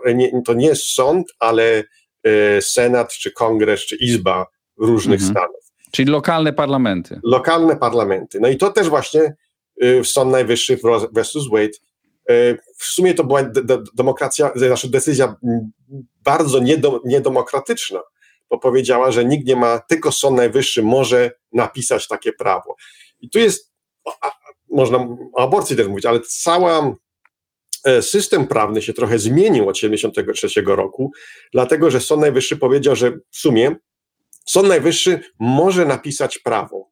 e, 0.04 0.14
nie 0.14 0.42
to 0.46 0.54
nie 0.54 0.66
jest 0.66 0.84
sąd, 0.84 1.26
ale 1.38 1.84
e, 2.24 2.62
Senat, 2.62 3.12
czy 3.12 3.30
Kongres, 3.30 3.80
czy 3.80 3.96
Izba 3.96 4.46
różnych 4.78 5.20
mhm. 5.20 5.32
Stanów. 5.32 5.67
Czyli 5.90 6.12
lokalne 6.12 6.52
parlamenty. 6.52 7.20
Lokalne 7.24 7.76
parlamenty. 7.76 8.40
No 8.40 8.48
i 8.48 8.56
to 8.56 8.72
też 8.72 8.88
właśnie 8.88 9.36
y, 9.82 10.02
w 10.02 10.08
Sąd 10.08 10.32
Najwyższy 10.32 10.78
versus 11.12 11.50
Wade. 11.50 11.78
Y, 12.30 12.58
w 12.76 12.84
sumie 12.84 13.14
to 13.14 13.24
była 13.24 13.42
demokracja, 13.94 14.52
nasza 14.54 14.88
decyzja 14.88 15.36
bardzo 16.24 16.60
niedemokratyczna, 17.04 18.00
bo 18.50 18.58
powiedziała, 18.58 19.10
że 19.10 19.24
nikt 19.24 19.46
nie 19.46 19.56
ma, 19.56 19.78
tylko 19.78 20.12
Sąd 20.12 20.36
Najwyższy 20.36 20.82
może 20.82 21.30
napisać 21.52 22.08
takie 22.08 22.32
prawo. 22.32 22.76
I 23.20 23.30
tu 23.30 23.38
jest, 23.38 23.72
można 24.70 24.98
o 25.32 25.42
aborcji 25.42 25.76
też 25.76 25.88
mówić, 25.88 26.06
ale 26.06 26.20
cały 26.20 26.94
e, 27.84 28.02
system 28.02 28.46
prawny 28.46 28.82
się 28.82 28.92
trochę 28.92 29.18
zmienił 29.18 29.68
od 29.68 29.74
1973 29.74 30.62
roku, 30.66 31.12
dlatego 31.52 31.90
że 31.90 32.00
Sąd 32.00 32.20
Najwyższy 32.20 32.56
powiedział, 32.56 32.96
że 32.96 33.10
w 33.30 33.36
sumie 33.36 33.76
Sąd 34.48 34.68
Najwyższy 34.68 35.20
może 35.38 35.86
napisać 35.86 36.38
prawo, 36.38 36.90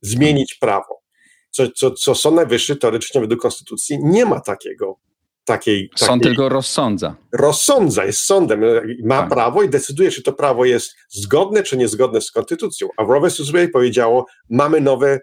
zmienić 0.00 0.54
prawo. 0.54 1.02
Co, 1.50 1.70
co, 1.70 1.90
co 1.90 2.14
Sąd 2.14 2.36
Najwyższy 2.36 2.76
teoretycznie 2.76 3.20
według 3.20 3.40
Konstytucji 3.40 3.98
nie 4.02 4.26
ma 4.26 4.40
takiego. 4.40 4.98
Takiej, 5.44 5.90
Sąd 5.96 6.22
takiej, 6.22 6.22
tylko 6.22 6.48
rozsądza. 6.48 7.16
Rozsądza, 7.32 8.04
jest 8.04 8.20
sądem, 8.20 8.64
ma 9.04 9.20
tak. 9.20 9.30
prawo 9.30 9.62
i 9.62 9.68
decyduje, 9.68 10.10
czy 10.10 10.22
to 10.22 10.32
prawo 10.32 10.64
jest 10.64 10.94
zgodne, 11.08 11.62
czy 11.62 11.76
niezgodne 11.76 12.20
z 12.20 12.30
konstytucją. 12.30 12.88
A 12.96 13.04
w 13.04 13.10
Roe 13.10 13.20
vs. 13.20 13.50
Wade 13.50 13.68
powiedziało, 13.68 14.26
mamy 14.50 14.80
nowe 14.80 15.20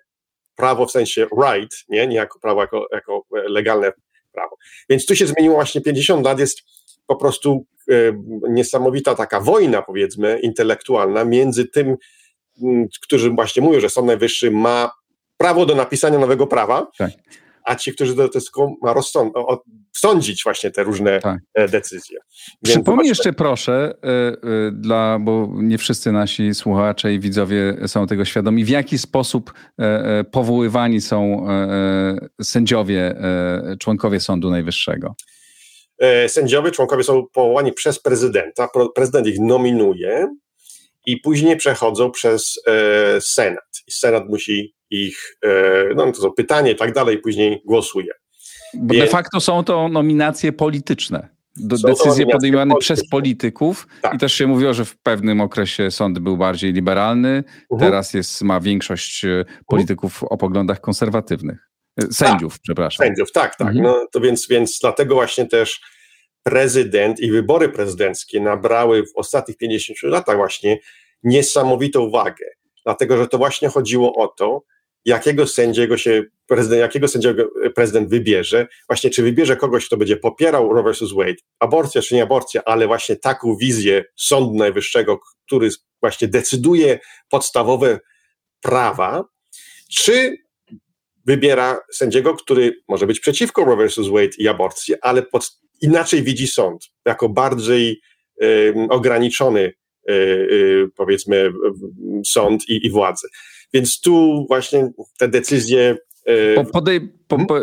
prawo 0.56 0.86
w 0.86 0.92
sensie 0.92 1.28
right, 1.44 1.72
nie, 1.90 2.08
nie 2.08 2.16
jako 2.16 2.40
prawo, 2.40 2.62
jako, 2.62 2.88
jako 2.92 3.26
legalne 3.32 3.92
prawo. 4.32 4.56
Więc 4.90 5.06
tu 5.06 5.16
się 5.16 5.28
zmieniło 5.28 5.56
właśnie 5.56 5.82
50 5.82 6.26
lat, 6.26 6.40
jest 6.40 6.62
po 7.08 7.16
prostu 7.16 7.66
e, 7.90 7.94
niesamowita 8.50 9.16
taka 9.16 9.40
wojna, 9.40 9.82
powiedzmy, 9.82 10.40
intelektualna 10.40 11.26
między 11.26 11.66
tym, 11.66 11.98
którzy 13.02 13.30
właśnie 13.30 13.62
mówią, 13.62 13.80
że 13.80 13.90
Sąd 13.90 14.08
Najwyższy 14.08 14.52
ma 14.52 14.92
prawo 15.38 15.66
do 15.66 15.76
napisania 15.76 16.20
nowego 16.20 16.48
prawa, 16.48 16.92
tak. 16.98 17.12
a 17.64 17.76
ci, 17.76 17.94
którzy 17.94 18.16
to 18.16 18.30
tylko 18.30 18.72
ma 18.82 18.94
sądzić 19.96 20.44
właśnie 20.44 20.72
te 20.72 20.84
różne 20.84 21.20
tak. 21.20 21.40
E, 21.54 21.68
decyzje. 21.68 22.20
Więc 22.64 22.76
Przypomnij 22.76 23.08
jeszcze 23.08 23.34
proszę, 23.34 23.94
e, 24.04 24.72
dla, 24.72 25.20
bo 25.20 25.50
nie 25.54 25.78
wszyscy 25.78 26.12
nasi 26.12 26.54
słuchacze 26.54 27.14
i 27.14 27.20
widzowie 27.20 27.78
są 27.88 28.08
tego 28.08 28.26
świadomi, 28.26 28.66
w 28.66 28.70
jaki 28.70 28.98
sposób 28.98 29.54
powoływani 30.32 31.02
są 31.02 31.48
sędziowie, 32.42 33.16
członkowie 33.80 34.20
Sądu 34.20 34.50
Najwyższego. 34.50 35.16
E, 36.00 36.30
sędziowie, 36.30 36.72
członkowie 36.72 37.04
są 37.04 37.26
powołani 37.34 37.74
przez 37.74 38.00
prezydenta, 38.00 38.70
prezydent 38.96 39.28
ich 39.28 39.40
nominuje 39.40 40.36
i 41.06 41.18
później 41.18 41.58
przechodzą 41.58 42.12
przez 42.12 42.60
e, 42.68 43.22
Senat. 43.22 43.84
I 43.88 43.92
Senat 43.92 44.30
musi 44.30 44.76
ich, 44.90 45.38
e, 45.46 45.50
no 45.96 46.12
to 46.12 46.22
są 46.22 46.32
pytania 46.32 46.72
i 46.72 46.76
tak 46.76 46.94
dalej, 46.94 47.18
później 47.18 47.62
głosuje. 47.66 48.14
Bo 48.74 48.94
Więc, 48.94 49.06
de 49.06 49.12
facto 49.12 49.40
są 49.40 49.64
to 49.64 49.90
nominacje 49.90 50.52
polityczne. 50.52 51.30
Do, 51.56 51.78
decyzje 51.78 52.26
podejmowane 52.26 52.76
przez 52.80 53.10
polityków 53.10 53.88
tak. 54.02 54.14
i 54.14 54.18
też 54.18 54.34
się 54.34 54.48
mówiło, 54.48 54.74
że 54.74 54.86
w 54.86 54.98
pewnym 54.98 55.42
okresie 55.42 55.92
sąd 55.92 56.20
był 56.20 56.38
bardziej 56.38 56.74
liberalny, 56.74 57.44
uh-huh. 57.72 57.80
teraz 57.80 58.14
jest, 58.14 58.42
ma 58.42 58.60
większość 58.60 59.26
polityków 59.68 60.22
uh-huh. 60.22 60.28
o 60.30 60.38
poglądach 60.38 60.82
konserwatywnych. 60.82 61.73
Sędziów, 62.12 62.54
tak, 62.54 62.62
przepraszam. 62.62 63.08
Sędziów, 63.08 63.32
tak, 63.32 63.56
tak. 63.56 63.68
Mhm. 63.68 63.86
No, 63.86 64.08
to 64.12 64.20
więc, 64.20 64.48
więc 64.48 64.80
dlatego 64.82 65.16
właśnie 65.16 65.46
też 65.46 65.82
prezydent 66.44 67.20
i 67.20 67.32
wybory 67.32 67.70
prezydenckie 67.70 68.40
nabrały 68.40 69.04
w 69.04 69.12
ostatnich 69.16 69.58
50 69.58 70.04
latach 70.04 70.38
właśnie 70.38 70.80
niesamowitą 71.24 72.10
wagę. 72.10 72.46
Dlatego, 72.86 73.18
że 73.18 73.28
to 73.28 73.38
właśnie 73.38 73.68
chodziło 73.68 74.16
o 74.16 74.28
to, 74.28 74.64
jakiego 75.06 75.48
sędziego 75.48 75.98
się 75.98 76.24
prezydent, 76.48 76.82
jakiego 76.82 77.08
sędziego 77.08 77.50
prezydent 77.76 78.10
wybierze, 78.10 78.68
właśnie 78.90 79.10
czy 79.10 79.24
wybierze 79.24 79.56
kogoś, 79.56 79.86
kto 79.86 79.98
będzie 79.98 80.18
popierał 80.18 80.74
Roe 80.74 80.94
vs. 80.94 81.14
Wade, 81.14 81.36
aborcja 81.60 82.02
czy 82.02 82.16
nie 82.16 82.24
aborcja, 82.24 82.62
ale 82.66 82.88
właśnie 82.88 83.16
taką 83.16 83.56
wizję 83.56 84.06
Sądu 84.16 84.54
Najwyższego, 84.54 85.20
który 85.46 85.70
właśnie 86.02 86.28
decyduje 86.28 87.00
podstawowe 87.30 88.00
prawa, 88.62 89.26
czy 89.92 90.43
wybiera 91.26 91.80
sędziego, 91.92 92.34
który 92.34 92.76
może 92.88 93.08
być 93.08 93.20
przeciwko 93.20 93.66
Roe 93.66 93.88
vs. 93.88 94.08
Wade 94.08 94.38
i 94.38 94.48
aborcji, 94.48 94.96
ale 95.02 95.24
pod, 95.24 95.60
inaczej 95.82 96.24
widzi 96.24 96.48
sąd, 96.48 96.92
jako 97.06 97.30
bardziej 97.30 98.02
y, 98.44 98.74
ograniczony 98.90 99.62
y, 99.62 100.14
y, 100.14 100.90
powiedzmy 100.96 101.52
sąd 102.26 102.70
i, 102.70 102.86
i 102.86 102.90
władzę. 102.90 103.28
Więc 103.74 104.02
tu 104.02 104.46
właśnie 104.48 104.92
te 105.18 105.28
decyzje 105.28 105.98
po, 106.56 106.66
podej, 106.66 107.02
po, 107.28 107.46
po, 107.46 107.56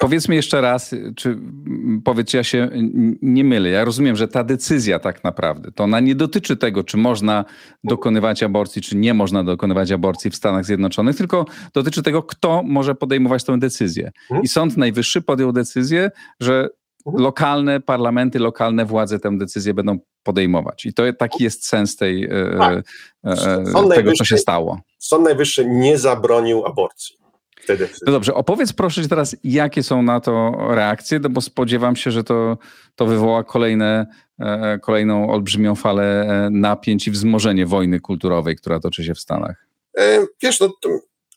powiedzmy 0.00 0.34
jeszcze 0.34 0.60
raz, 0.60 0.94
czy 1.16 1.38
powiedz, 2.04 2.32
ja 2.32 2.44
się 2.44 2.70
nie 3.22 3.44
mylę. 3.44 3.68
Ja 3.68 3.84
rozumiem, 3.84 4.16
że 4.16 4.28
ta 4.28 4.44
decyzja 4.44 4.98
tak 4.98 5.24
naprawdę, 5.24 5.72
to 5.72 5.84
ona 5.84 6.00
nie 6.00 6.14
dotyczy 6.14 6.56
tego, 6.56 6.84
czy 6.84 6.96
można 6.96 7.44
dokonywać 7.84 8.42
aborcji, 8.42 8.82
czy 8.82 8.96
nie 8.96 9.14
można 9.14 9.44
dokonywać 9.44 9.92
aborcji 9.92 10.30
w 10.30 10.36
Stanach 10.36 10.64
Zjednoczonych, 10.64 11.16
tylko 11.16 11.46
dotyczy 11.74 12.02
tego, 12.02 12.22
kto 12.22 12.62
może 12.62 12.94
podejmować 12.94 13.44
tę 13.44 13.58
decyzję. 13.58 14.10
Mhm. 14.22 14.42
I 14.42 14.48
Sąd 14.48 14.76
Najwyższy 14.76 15.22
podjął 15.22 15.52
decyzję, 15.52 16.10
że 16.40 16.68
mhm. 17.06 17.24
lokalne 17.24 17.80
parlamenty, 17.80 18.38
lokalne 18.38 18.84
władze 18.84 19.18
tę 19.18 19.38
decyzję 19.38 19.74
będą 19.74 19.98
podejmować. 20.22 20.86
I 20.86 20.94
to 20.94 21.02
taki 21.18 21.44
jest 21.44 21.66
sens 21.66 21.96
tej, 21.96 22.24
e, 22.24 22.28
tak. 22.58 22.84
e, 23.24 23.94
tego, 23.94 24.12
co 24.12 24.24
się 24.24 24.38
stało. 24.38 24.80
Sąd 24.98 25.24
Najwyższy 25.24 25.66
nie 25.66 25.98
zabronił 25.98 26.66
aborcji 26.66 27.25
wtedy. 27.66 27.88
No 28.06 28.12
dobrze, 28.12 28.34
opowiedz 28.34 28.72
proszę 28.72 29.08
teraz, 29.08 29.36
jakie 29.44 29.82
są 29.82 30.02
na 30.02 30.20
to 30.20 30.52
reakcje, 30.70 31.18
no 31.18 31.28
bo 31.28 31.40
spodziewam 31.40 31.96
się, 31.96 32.10
że 32.10 32.24
to, 32.24 32.58
to 32.94 33.06
wywoła 33.06 33.44
kolejne, 33.44 34.06
e, 34.40 34.78
kolejną 34.78 35.30
olbrzymią 35.30 35.74
falę 35.74 36.04
e, 36.04 36.50
napięć 36.50 37.08
i 37.08 37.10
wzmożenie 37.10 37.66
wojny 37.66 38.00
kulturowej, 38.00 38.56
która 38.56 38.80
toczy 38.80 39.04
się 39.04 39.14
w 39.14 39.20
Stanach. 39.20 39.66
E, 39.98 40.26
wiesz, 40.42 40.60
no 40.60 40.72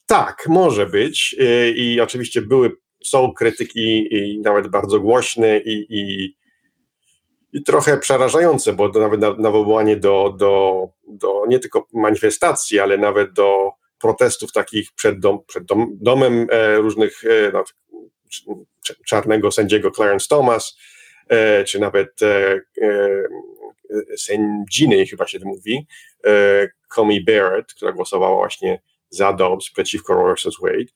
tak, 0.06 0.46
może 0.48 0.88
być 0.88 1.36
i 1.76 2.02
oczywiście 2.02 2.42
były, 2.42 2.72
są 3.06 3.34
krytyki 3.34 4.08
i 4.16 4.42
nawet 4.42 4.68
bardzo 4.68 5.00
głośne 5.00 5.58
i, 5.58 5.86
i 5.90 6.34
i 7.54 7.64
trochę 7.64 7.98
przerażające, 7.98 8.74
bo 8.74 8.90
nawet 8.90 9.40
nawoływanie 9.40 9.98
do, 9.98 10.36
do, 10.38 10.84
do 11.08 11.46
nie 11.48 11.60
tylko 11.60 11.88
manifestacji, 11.94 12.80
ale 12.80 12.98
nawet 12.98 13.34
do 13.34 13.72
protestów 14.00 14.52
takich 14.52 14.92
przed, 14.92 15.20
dom, 15.20 15.40
przed 15.48 15.66
dom, 15.66 15.98
domem 16.02 16.48
e, 16.52 16.76
różnych 16.76 17.22
no, 17.54 17.64
czarnego 19.06 19.52
sędziego 19.52 19.92
Clarence 19.92 20.28
Thomas, 20.30 20.78
e, 21.30 21.64
czy 21.64 21.80
nawet 21.80 22.20
sędziny, 24.18 25.06
chyba 25.06 25.28
się 25.28 25.40
to 25.40 25.46
mówi, 25.46 25.88
Comey 26.96 27.24
Barrett, 27.24 27.74
która 27.74 27.92
głosowała 27.92 28.36
właśnie 28.36 28.82
za 29.10 29.34
Dobbs 29.34 29.72
przeciwko 29.72 30.14
Roe 30.14 30.34
vs. 30.36 30.54
Wade. 30.62 30.92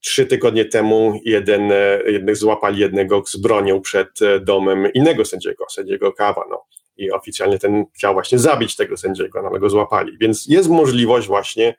Trzy 0.00 0.26
tygodnie 0.26 0.64
temu 0.64 1.20
jeden, 1.24 1.72
jednych 2.06 2.36
złapali 2.36 2.80
jednego 2.80 3.22
z 3.26 3.36
bronią 3.36 3.80
przed 3.80 4.08
domem 4.40 4.92
innego 4.92 5.24
sędziego, 5.24 5.66
sędziego 5.70 6.12
Kavanaugh. 6.12 6.81
I 6.96 7.10
oficjalnie 7.10 7.58
ten 7.58 7.84
chciał 7.94 8.12
właśnie 8.12 8.38
zabić 8.38 8.76
tego 8.76 8.96
sędziego, 8.96 9.42
no, 9.42 9.48
ale 9.48 9.60
go 9.60 9.70
złapali. 9.70 10.18
Więc 10.20 10.46
jest 10.46 10.68
możliwość 10.68 11.26
właśnie, 11.26 11.74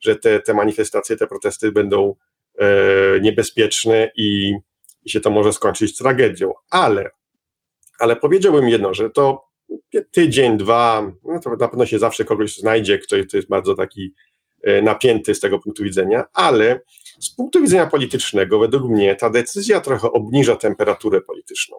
że 0.00 0.16
te, 0.16 0.40
te 0.40 0.54
manifestacje, 0.54 1.16
te 1.16 1.26
protesty 1.26 1.72
będą 1.72 2.14
e, 2.58 2.66
niebezpieczne 3.20 4.10
i, 4.16 4.54
i 5.04 5.10
się 5.10 5.20
to 5.20 5.30
może 5.30 5.52
skończyć 5.52 5.96
tragedią. 5.96 6.52
Ale, 6.70 7.10
ale 7.98 8.16
powiedziałbym 8.16 8.68
jedno, 8.68 8.94
że 8.94 9.10
to 9.10 9.48
tydzień, 10.10 10.58
dwa, 10.58 11.12
no 11.24 11.40
to 11.40 11.50
na 11.50 11.68
pewno 11.68 11.86
się 11.86 11.98
zawsze 11.98 12.24
kogoś 12.24 12.56
znajdzie, 12.56 12.98
kto 12.98 13.16
jest 13.16 13.48
bardzo 13.48 13.74
taki 13.74 14.14
e, 14.62 14.82
napięty 14.82 15.34
z 15.34 15.40
tego 15.40 15.58
punktu 15.58 15.82
widzenia, 15.82 16.24
ale 16.32 16.80
z 17.20 17.34
punktu 17.34 17.60
widzenia 17.60 17.86
politycznego, 17.86 18.58
według 18.58 18.90
mnie, 18.90 19.16
ta 19.16 19.30
decyzja 19.30 19.80
trochę 19.80 20.12
obniża 20.12 20.56
temperaturę 20.56 21.20
polityczną. 21.20 21.76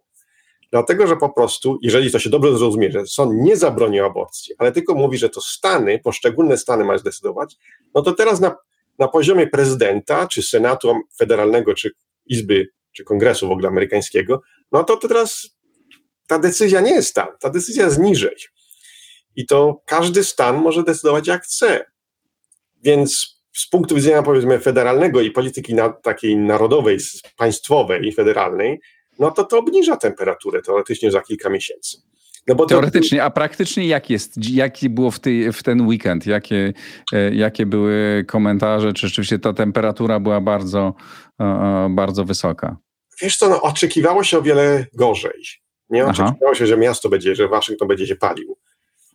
Dlatego, 0.71 1.07
że 1.07 1.17
po 1.17 1.29
prostu, 1.29 1.79
jeżeli 1.81 2.11
to 2.11 2.19
się 2.19 2.29
dobrze 2.29 2.57
zrozumie, 2.57 2.91
że 2.91 3.07
sąd 3.07 3.33
nie 3.33 3.57
zabroni 3.57 3.99
aborcji, 3.99 4.55
ale 4.57 4.71
tylko 4.71 4.95
mówi, 4.95 5.17
że 5.17 5.29
to 5.29 5.41
Stany, 5.41 5.99
poszczególne 6.03 6.57
Stany 6.57 6.85
mają 6.85 6.99
zdecydować, 6.99 7.55
no 7.95 8.01
to 8.01 8.13
teraz 8.13 8.39
na, 8.39 8.55
na 8.99 9.07
poziomie 9.07 9.47
prezydenta, 9.47 10.27
czy 10.27 10.43
Senatu 10.43 10.93
Federalnego, 11.17 11.73
czy 11.73 11.91
Izby, 12.25 12.69
czy 12.91 13.03
Kongresu 13.03 13.47
w 13.47 13.51
ogóle 13.51 13.67
amerykańskiego, 13.67 14.41
no 14.71 14.83
to 14.83 14.97
teraz 14.97 15.49
ta 16.27 16.39
decyzja 16.39 16.81
nie 16.81 16.91
jest 16.91 17.15
tam, 17.15 17.27
ta 17.39 17.49
decyzja 17.49 17.85
jest 17.85 17.99
niżej. 17.99 18.35
I 19.35 19.45
to 19.45 19.81
każdy 19.85 20.23
stan 20.23 20.57
może 20.57 20.83
decydować 20.83 21.27
jak 21.27 21.43
chce. 21.43 21.85
Więc 22.83 23.39
z 23.53 23.67
punktu 23.69 23.95
widzenia 23.95 24.23
powiedzmy 24.23 24.59
federalnego 24.59 25.21
i 25.21 25.31
polityki 25.31 25.73
na, 25.73 25.89
takiej 25.89 26.37
narodowej, 26.37 26.97
państwowej, 27.37 28.11
federalnej, 28.11 28.79
no 29.19 29.31
to 29.31 29.43
to 29.43 29.59
obniża 29.59 29.97
temperaturę 29.97 30.61
teoretycznie 30.61 31.11
za 31.11 31.21
kilka 31.21 31.49
miesięcy. 31.49 32.01
No 32.47 32.65
Teoretycznie, 32.65 33.17
to... 33.17 33.23
a 33.23 33.29
praktycznie 33.29 33.87
jak 33.87 34.09
jest? 34.09 34.33
Jaki 34.51 34.89
było 34.89 35.11
w, 35.11 35.19
tej, 35.19 35.53
w 35.53 35.63
ten 35.63 35.87
weekend? 35.87 36.25
Jakie, 36.25 36.73
e, 37.13 37.35
jakie 37.35 37.65
były 37.65 38.25
komentarze? 38.27 38.93
Czy 38.93 39.07
rzeczywiście 39.07 39.39
ta 39.39 39.53
temperatura 39.53 40.19
była 40.19 40.41
bardzo, 40.41 40.93
e, 41.39 41.43
e, 41.43 41.87
bardzo 41.89 42.25
wysoka? 42.25 42.77
Wiesz 43.21 43.37
co, 43.37 43.49
no, 43.49 43.61
oczekiwało 43.61 44.23
się 44.23 44.37
o 44.37 44.41
wiele 44.41 44.85
gorzej. 44.93 45.43
Nie 45.89 46.05
oczekiwało 46.05 46.55
się, 46.55 46.67
że 46.67 46.77
miasto 46.77 47.09
będzie, 47.09 47.35
że 47.35 47.47
Waszyngton 47.47 47.87
będzie 47.87 48.07
się 48.07 48.15
palił. 48.15 48.57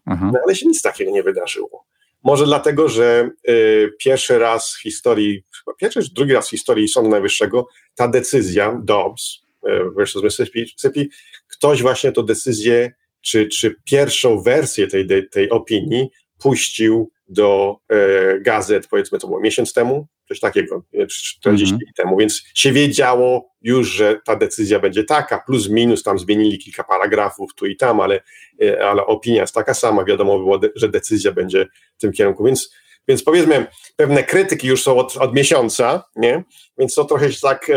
No, 0.06 0.32
ale 0.44 0.54
się 0.54 0.66
nic 0.66 0.82
takiego 0.82 1.10
nie 1.10 1.22
wydarzyło. 1.22 1.84
Może 2.22 2.44
dlatego, 2.44 2.88
że 2.88 3.30
y, 3.48 3.90
pierwszy 3.98 4.38
raz 4.38 4.74
w 4.74 4.82
historii, 4.82 5.44
pierwszy 5.78 6.02
czy 6.02 6.14
drugi 6.14 6.32
raz 6.32 6.46
w 6.46 6.50
historii 6.50 6.88
Sądu 6.88 7.10
Najwyższego 7.10 7.66
ta 7.94 8.08
decyzja 8.08 8.80
Dobbs 8.82 9.43
y, 9.68 9.90
versus 9.96 10.22
Mississippi, 10.54 11.10
ktoś 11.48 11.82
właśnie 11.82 12.12
tę 12.12 12.24
decyzję, 12.24 12.92
czy, 13.20 13.48
czy 13.48 13.74
pierwszą 13.84 14.42
wersję 14.42 14.86
tej, 14.86 15.28
tej 15.30 15.50
opinii 15.50 16.08
puścił 16.38 17.10
do 17.28 17.76
y, 17.92 18.40
gazet, 18.40 18.86
powiedzmy 18.86 19.18
to 19.18 19.26
było 19.26 19.40
miesiąc 19.40 19.72
temu, 19.72 20.06
coś 20.28 20.40
takiego, 20.40 20.82
40 21.08 21.74
mm 21.74 21.78
-hmm. 21.78 21.96
temu, 21.96 22.16
więc 22.16 22.42
się 22.54 22.72
wiedziało 22.72 23.54
już, 23.62 23.88
że 23.88 24.20
ta 24.24 24.36
decyzja 24.36 24.80
będzie 24.80 25.04
taka, 25.04 25.38
plus 25.38 25.68
minus 25.68 26.02
tam 26.02 26.18
zmienili 26.18 26.58
kilka 26.58 26.84
paragrafów 26.84 27.54
tu 27.54 27.66
i 27.66 27.76
tam, 27.76 28.00
ale, 28.00 28.20
e, 28.62 28.88
ale 28.88 29.06
opinia 29.06 29.40
jest 29.40 29.54
taka 29.54 29.74
sama, 29.74 30.04
wiadomo 30.04 30.38
było, 30.38 30.60
że 30.74 30.88
decyzja 30.88 31.32
będzie 31.32 31.66
w 31.98 32.00
tym 32.00 32.12
kierunku, 32.12 32.44
więc, 32.44 32.74
więc 33.08 33.22
powiedzmy, 33.22 33.66
pewne 33.96 34.24
krytyki 34.24 34.66
już 34.66 34.82
są 34.82 34.96
od, 34.96 35.16
od 35.16 35.34
miesiąca, 35.34 36.04
nie? 36.16 36.44
więc 36.78 36.94
to 36.94 37.04
trochę 37.04 37.28
tak, 37.42 37.70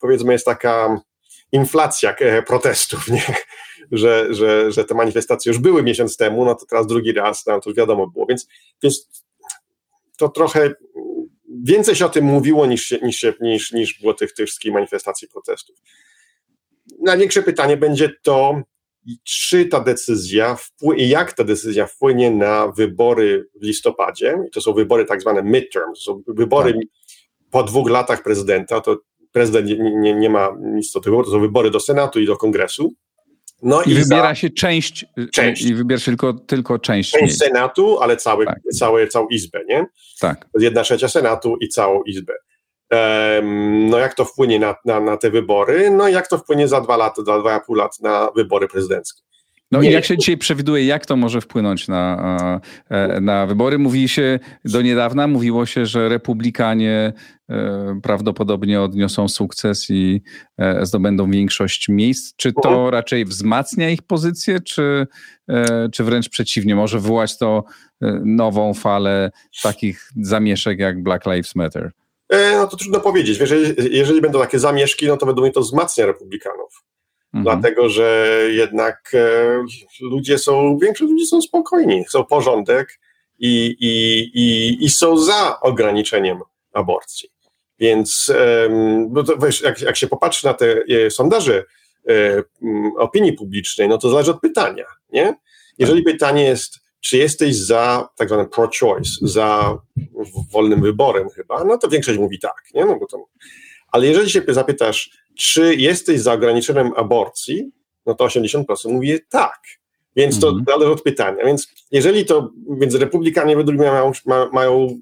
powiedzmy, 0.00 0.32
jest 0.32 0.44
taka 0.44 1.00
inflacja 1.52 2.14
e, 2.14 2.42
protestów, 2.42 3.08
nie? 3.08 3.24
Że, 3.92 4.34
że, 4.34 4.72
że 4.72 4.84
te 4.84 4.94
manifestacje 4.94 5.50
już 5.50 5.58
były 5.58 5.82
miesiąc 5.82 6.16
temu, 6.16 6.44
no 6.44 6.54
to 6.54 6.66
teraz 6.66 6.86
drugi 6.86 7.12
raz, 7.12 7.46
no 7.46 7.60
to 7.60 7.70
już 7.70 7.76
wiadomo 7.76 8.06
było, 8.06 8.26
więc, 8.26 8.48
więc 8.82 9.08
to 10.16 10.28
trochę 10.28 10.74
więcej 11.64 11.96
się 11.96 12.06
o 12.06 12.08
tym 12.08 12.24
mówiło 12.24 12.66
niż, 12.66 12.90
niż, 13.02 13.26
niż, 13.40 13.72
niż 13.72 14.00
było 14.00 14.14
tych, 14.14 14.32
tych 14.32 14.46
wszystkich 14.46 14.72
manifestacji 14.72 15.28
protestów. 15.28 15.76
Największe 17.00 17.42
pytanie 17.42 17.76
będzie 17.76 18.10
to, 18.22 18.62
czy 19.24 19.66
ta 19.66 19.80
decyzja, 19.80 20.56
jak 20.96 21.32
ta 21.32 21.44
decyzja 21.44 21.86
wpłynie 21.86 22.30
na 22.30 22.72
wybory 22.72 23.48
w 23.54 23.62
listopadzie, 23.62 24.38
to 24.52 24.60
są 24.60 24.72
wybory 24.72 25.04
tak 25.04 25.20
zwane 25.20 25.42
midterms, 25.42 26.04
to 26.04 26.12
są 26.12 26.22
wybory 26.26 26.72
tak. 26.72 26.82
po 27.50 27.62
dwóch 27.62 27.90
latach 27.90 28.22
prezydenta, 28.22 28.80
to 28.80 28.98
prezydent 29.32 29.66
nie, 29.66 29.94
nie, 29.94 30.14
nie 30.14 30.30
ma 30.30 30.48
nic 30.60 30.92
do 30.92 31.00
tego, 31.00 31.24
to 31.24 31.30
są 31.30 31.40
wybory 31.40 31.70
do 31.70 31.80
Senatu 31.80 32.20
i 32.20 32.26
do 32.26 32.36
Kongresu, 32.36 32.94
no 33.62 33.82
I, 33.82 33.90
i 33.90 33.94
wybiera 33.94 34.28
za... 34.28 34.34
się 34.34 34.50
część, 34.50 35.06
część, 35.32 35.62
i 35.62 35.74
wybiera 35.74 36.00
się 36.00 36.04
tylko, 36.04 36.32
tylko 36.32 36.78
część. 36.78 37.10
Część 37.10 37.38
Senatu, 37.38 37.98
ale 38.00 38.16
cały, 38.16 38.46
tak. 38.46 38.58
cały, 38.78 39.06
całą 39.06 39.28
Izbę, 39.28 39.60
nie? 39.68 39.86
Tak. 40.20 40.48
Jedna 40.58 40.82
trzecia 40.82 41.08
Senatu 41.08 41.56
i 41.60 41.68
całą 41.68 42.02
Izbę. 42.02 42.34
Um, 42.90 43.88
no 43.90 43.98
jak 43.98 44.14
to 44.14 44.24
wpłynie 44.24 44.58
na, 44.58 44.74
na, 44.84 45.00
na, 45.00 45.16
te 45.16 45.30
wybory? 45.30 45.90
No 45.90 46.08
jak 46.08 46.28
to 46.28 46.38
wpłynie 46.38 46.68
za 46.68 46.80
dwa 46.80 46.96
lata, 46.96 47.24
za 47.24 47.38
dwa 47.38 47.56
i 47.56 47.60
pół 47.66 47.74
lat 47.74 48.00
na 48.00 48.30
wybory 48.36 48.68
prezydenckie? 48.68 49.22
No 49.70 49.82
nie. 49.82 49.90
i 49.90 49.92
jak 49.92 50.04
się 50.04 50.18
dzisiaj 50.18 50.38
przewiduje, 50.38 50.84
jak 50.84 51.06
to 51.06 51.16
może 51.16 51.40
wpłynąć 51.40 51.88
na, 51.88 52.60
e, 52.90 53.20
na 53.20 53.46
wybory? 53.46 53.78
Mówi 53.78 54.08
się 54.08 54.38
do 54.64 54.82
niedawna, 54.82 55.26
mówiło 55.26 55.66
się, 55.66 55.86
że 55.86 56.08
republikanie 56.08 57.12
e, 57.50 58.00
prawdopodobnie 58.02 58.80
odniosą 58.80 59.28
sukces 59.28 59.90
i 59.90 60.22
e, 60.58 60.86
zdobędą 60.86 61.30
większość 61.30 61.88
miejsc. 61.88 62.36
Czy 62.36 62.52
to 62.62 62.90
raczej 62.90 63.24
wzmacnia 63.24 63.90
ich 63.90 64.02
pozycję, 64.02 64.60
czy, 64.60 65.06
czy 65.92 66.04
wręcz 66.04 66.28
przeciwnie, 66.28 66.74
może 66.74 67.00
wywołać 67.00 67.38
to 67.38 67.64
nową 68.24 68.74
falę 68.74 69.30
takich 69.62 70.10
zamieszek 70.22 70.78
jak 70.78 71.02
Black 71.02 71.26
Lives 71.26 71.54
Matter? 71.54 71.90
No 72.30 72.66
to 72.66 72.76
trudno 72.76 73.00
powiedzieć. 73.00 73.38
Jeżeli, 73.38 73.96
jeżeli 73.96 74.20
będą 74.20 74.40
takie 74.40 74.58
zamieszki, 74.58 75.06
no 75.06 75.16
to 75.16 75.26
według 75.26 75.44
mnie 75.44 75.52
to 75.52 75.60
wzmacnia 75.60 76.06
republikanów 76.06 76.89
Mhm. 77.34 77.44
Dlatego, 77.44 77.88
że 77.88 78.38
jednak 78.50 79.12
e, 79.14 79.64
ludzie 80.00 80.38
są, 80.38 80.78
większość 80.78 81.10
ludzi 81.10 81.26
są 81.26 81.42
spokojni, 81.42 82.04
chcą 82.04 82.24
porządek 82.24 83.00
i, 83.38 83.76
i, 83.80 84.20
i, 84.40 84.84
i 84.84 84.90
są 84.90 85.18
za 85.18 85.60
ograniczeniem 85.60 86.38
aborcji. 86.72 87.28
Więc 87.78 88.32
no 89.10 89.22
to 89.22 89.36
wiesz, 89.36 89.62
jak, 89.62 89.80
jak 89.80 89.96
się 89.96 90.06
popatrzy 90.06 90.46
na 90.46 90.54
te 90.54 90.76
e, 91.06 91.10
sondaże 91.10 91.64
e, 92.08 92.42
opinii 92.98 93.32
publicznej, 93.32 93.88
no 93.88 93.98
to 93.98 94.10
zależy 94.10 94.30
od 94.30 94.40
pytania, 94.40 94.84
nie? 95.12 95.34
Jeżeli 95.78 96.02
pytanie 96.02 96.44
jest, 96.44 96.80
czy 97.00 97.16
jesteś 97.16 97.56
za 97.56 98.08
tak 98.16 98.28
zwanym 98.28 98.48
pro-choice, 98.48 99.10
za 99.22 99.78
wolnym 100.52 100.80
wyborem 100.80 101.28
chyba, 101.30 101.64
no 101.64 101.78
to 101.78 101.88
większość 101.88 102.18
mówi 102.18 102.38
tak, 102.38 102.62
nie? 102.74 102.84
No 102.84 102.98
bo 102.98 103.06
to, 103.06 103.26
ale 103.88 104.06
jeżeli 104.06 104.30
się 104.30 104.42
zapytasz, 104.48 105.10
czy 105.40 105.74
jesteś 105.74 106.20
za 106.20 106.32
ograniczeniem 106.32 106.92
aborcji, 106.96 107.70
no 108.06 108.14
to 108.14 108.26
80% 108.26 108.64
mówi 108.88 109.18
tak. 109.28 109.60
Więc 110.16 110.40
to 110.40 110.48
mhm. 110.48 110.64
zależy 110.68 110.92
od 110.92 111.02
pytania. 111.02 111.44
Więc 111.44 111.68
jeżeli 111.90 112.24
to, 112.24 112.52
więc 112.70 112.94
republikanie 112.94 113.56
według 113.56 113.78
mnie 113.78 113.90
mają, 113.90 114.12
mają 114.52 115.00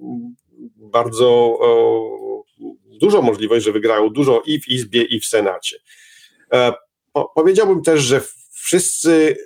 bardzo 0.77 1.29
o, 1.61 2.45
dużą 3.01 3.23
możliwość, 3.23 3.65
że 3.65 3.73
wygrają 3.73 4.11
dużo 4.11 4.43
i 4.47 4.61
w 4.61 4.69
Izbie, 4.69 5.03
i 5.03 5.21
w 5.21 5.27
Senacie. 5.27 5.77
E, 6.53 6.73
po, 7.13 7.33
powiedziałbym 7.35 7.83
też, 7.83 8.01
że 8.01 8.21
wszyscy, 8.53 9.37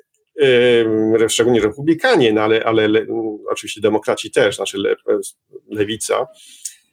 e, 1.20 1.28
szczególnie 1.28 1.60
republikanie, 1.60 2.32
no 2.32 2.42
ale, 2.42 2.64
ale 2.64 2.88
le, 2.88 3.06
oczywiście 3.50 3.80
demokraci 3.80 4.30
też, 4.30 4.56
znaczy 4.56 4.78
le, 4.78 4.96
lewica, 5.70 6.26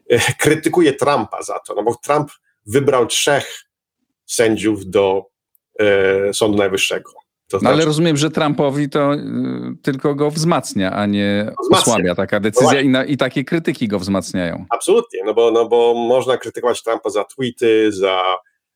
e, 0.09 0.19
krytykuje 0.39 0.93
Trumpa 0.93 1.43
za 1.43 1.59
to, 1.67 1.75
no 1.75 1.83
bo 1.83 1.95
Trump 2.03 2.29
wybrał 2.65 3.07
trzech 3.07 3.68
sędziów 4.29 4.85
do 4.85 5.25
e, 5.79 6.33
Sądu 6.33 6.57
Najwyższego. 6.57 7.11
To 7.49 7.59
znaczy, 7.59 7.71
no 7.71 7.77
ale 7.77 7.85
rozumiem, 7.85 8.17
że 8.17 8.29
Trumpowi 8.29 8.89
to 8.89 9.13
y, 9.13 9.19
tylko 9.83 10.15
go 10.15 10.31
wzmacnia, 10.31 10.91
a 10.91 11.05
nie 11.05 11.51
wzmacnia. 11.63 11.93
osłabia 11.93 12.15
taka 12.15 12.39
decyzja 12.39 12.73
no 12.73 12.79
i, 12.79 12.89
na, 12.89 13.05
i, 13.05 13.17
takie 13.17 13.43
krytyki 13.43 13.87
go 13.87 13.99
wzmacniają. 13.99 14.65
Absolutnie, 14.69 15.23
no 15.25 15.33
bo, 15.33 15.51
no 15.51 15.67
bo 15.67 15.93
można 15.93 16.37
krytykować 16.37 16.83
Trumpa 16.83 17.09
za 17.09 17.23
tweety, 17.23 17.91
za, 17.91 18.21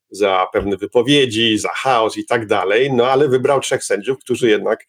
za 0.10 0.48
pewne 0.54 0.78
wypowiedzi, 0.78 1.58
za 1.58 1.70
chaos 1.70 2.18
i 2.18 2.26
tak 2.26 2.48
dalej, 2.48 2.94
no 2.94 3.08
ale 3.08 3.28
wybrał 3.28 3.60
trzech 3.60 3.84
sędziów, 3.84 4.20
którzy 4.20 4.50
jednak 4.50 4.86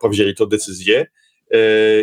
powzięli 0.00 0.34
tę 0.34 0.46
decyzję. 0.46 1.06
E, 1.50 1.56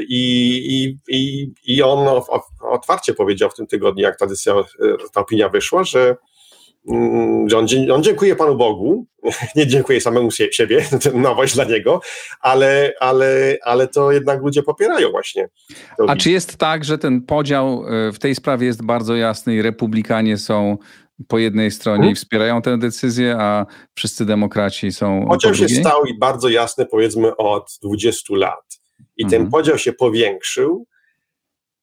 I, 0.10 0.98
i, 1.08 1.52
i 1.66 1.84
on 1.84 2.22
otwarcie 2.62 3.14
powiedział 3.14 3.50
w 3.50 3.56
tym 3.56 3.68
tygodniu, 3.68 4.04
jak 4.04 4.20
ta 4.20 4.28
decyzja, 4.28 4.54
ta 5.14 5.22
opinia 5.22 5.50
wyszła, 5.50 5.84
że 5.84 6.16
on, 7.56 7.68
on, 7.92 8.04
dziękuję 8.04 8.36
Panu 8.36 8.58
Bogu, 8.58 9.06
nie 9.56 9.68
dziękuję 9.68 10.02
samemu 10.02 10.32
siebie, 10.32 10.86
nowość 11.14 11.56
dla 11.56 11.64
niego, 11.64 12.02
ale, 12.42 12.94
ale, 13.00 13.58
ale 13.64 13.88
to 13.88 14.12
jednak 14.12 14.42
ludzie 14.42 14.64
popierają 14.64 15.12
właśnie. 15.12 15.50
A 16.08 16.16
czy 16.16 16.32
jest 16.32 16.58
tak, 16.58 16.86
że 16.86 16.98
ten 16.98 17.22
podział 17.22 17.84
e, 17.88 18.12
w 18.12 18.20
tej 18.20 18.36
sprawie 18.36 18.68
jest 18.68 18.84
bardzo 18.84 19.16
jasny 19.16 19.56
i 19.56 19.62
republikanie 19.62 20.38
są 20.38 20.78
po 21.28 21.38
jednej 21.38 21.72
stronie 21.72 21.98
hmm. 21.98 22.12
i 22.12 22.16
wspierają 22.16 22.62
tę 22.62 22.78
decyzję, 22.78 23.36
a 23.40 23.66
wszyscy 23.96 24.26
demokraci 24.26 24.92
są 24.92 25.26
Podział 25.28 25.56
się 25.56 25.70
stał 25.70 26.06
i 26.06 26.18
bardzo 26.18 26.50
jasny 26.50 26.86
powiedzmy 26.86 27.36
od 27.36 27.78
20 27.84 28.36
lat. 28.36 28.80
I 29.18 29.24
ten 29.24 29.42
mhm. 29.42 29.52
podział 29.52 29.78
się 29.78 29.94
powiększył, 29.94 30.86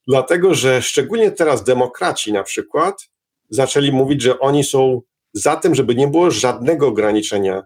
dlatego 0.08 0.54
że 0.54 0.82
szczególnie 0.82 1.30
teraz 1.30 1.64
demokraci 1.64 2.32
na 2.32 2.42
przykład 2.42 3.13
zaczęli 3.50 3.92
mówić, 3.92 4.22
że 4.22 4.38
oni 4.38 4.64
są 4.64 5.02
za 5.32 5.56
tym, 5.56 5.74
żeby 5.74 5.94
nie 5.94 6.08
było 6.08 6.30
żadnego 6.30 6.88
ograniczenia 6.88 7.62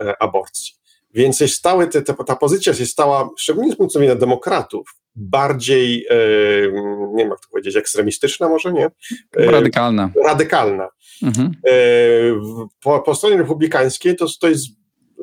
e, 0.00 0.22
aborcji. 0.22 0.74
Więc 1.14 1.38
się 1.38 1.48
stały, 1.48 1.86
te, 1.86 2.02
te, 2.02 2.14
ta 2.26 2.36
pozycja 2.36 2.74
się 2.74 2.86
stała, 2.86 3.30
szczególnie 3.38 3.72
z 3.72 3.76
punktu 3.76 4.00
widzenia 4.00 4.20
demokratów, 4.20 4.94
bardziej, 5.14 6.06
e, 6.10 6.16
nie 7.14 7.22
wiem 7.24 7.30
jak 7.30 7.40
to 7.40 7.48
powiedzieć, 7.50 7.76
ekstremistyczna 7.76 8.48
może, 8.48 8.72
nie? 8.72 8.90
E, 9.36 9.50
radykalna. 9.50 10.10
Radykalna. 10.24 10.88
Mhm. 11.22 11.54
Po, 12.82 13.00
po, 13.00 13.14
stronie 13.14 13.36
republikańskiej 13.36 14.16
to, 14.16 14.26
to 14.40 14.48
jest, 14.48 14.66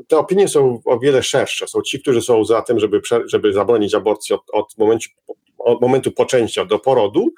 te 0.07 0.17
opinie 0.17 0.47
są 0.47 0.81
o 0.85 0.99
wiele 0.99 1.23
szersze. 1.23 1.67
Są 1.67 1.81
ci, 1.81 2.01
którzy 2.01 2.21
są 2.21 2.45
za 2.45 2.61
tym, 2.61 2.79
żeby, 2.79 3.01
żeby 3.25 3.53
zabronić 3.53 3.93
aborcji 3.93 4.35
od, 4.35 4.41
od, 4.53 4.77
momentu, 4.77 5.09
od 5.57 5.81
momentu 5.81 6.11
poczęcia 6.11 6.65
do 6.65 6.79
porodu, 6.79 7.29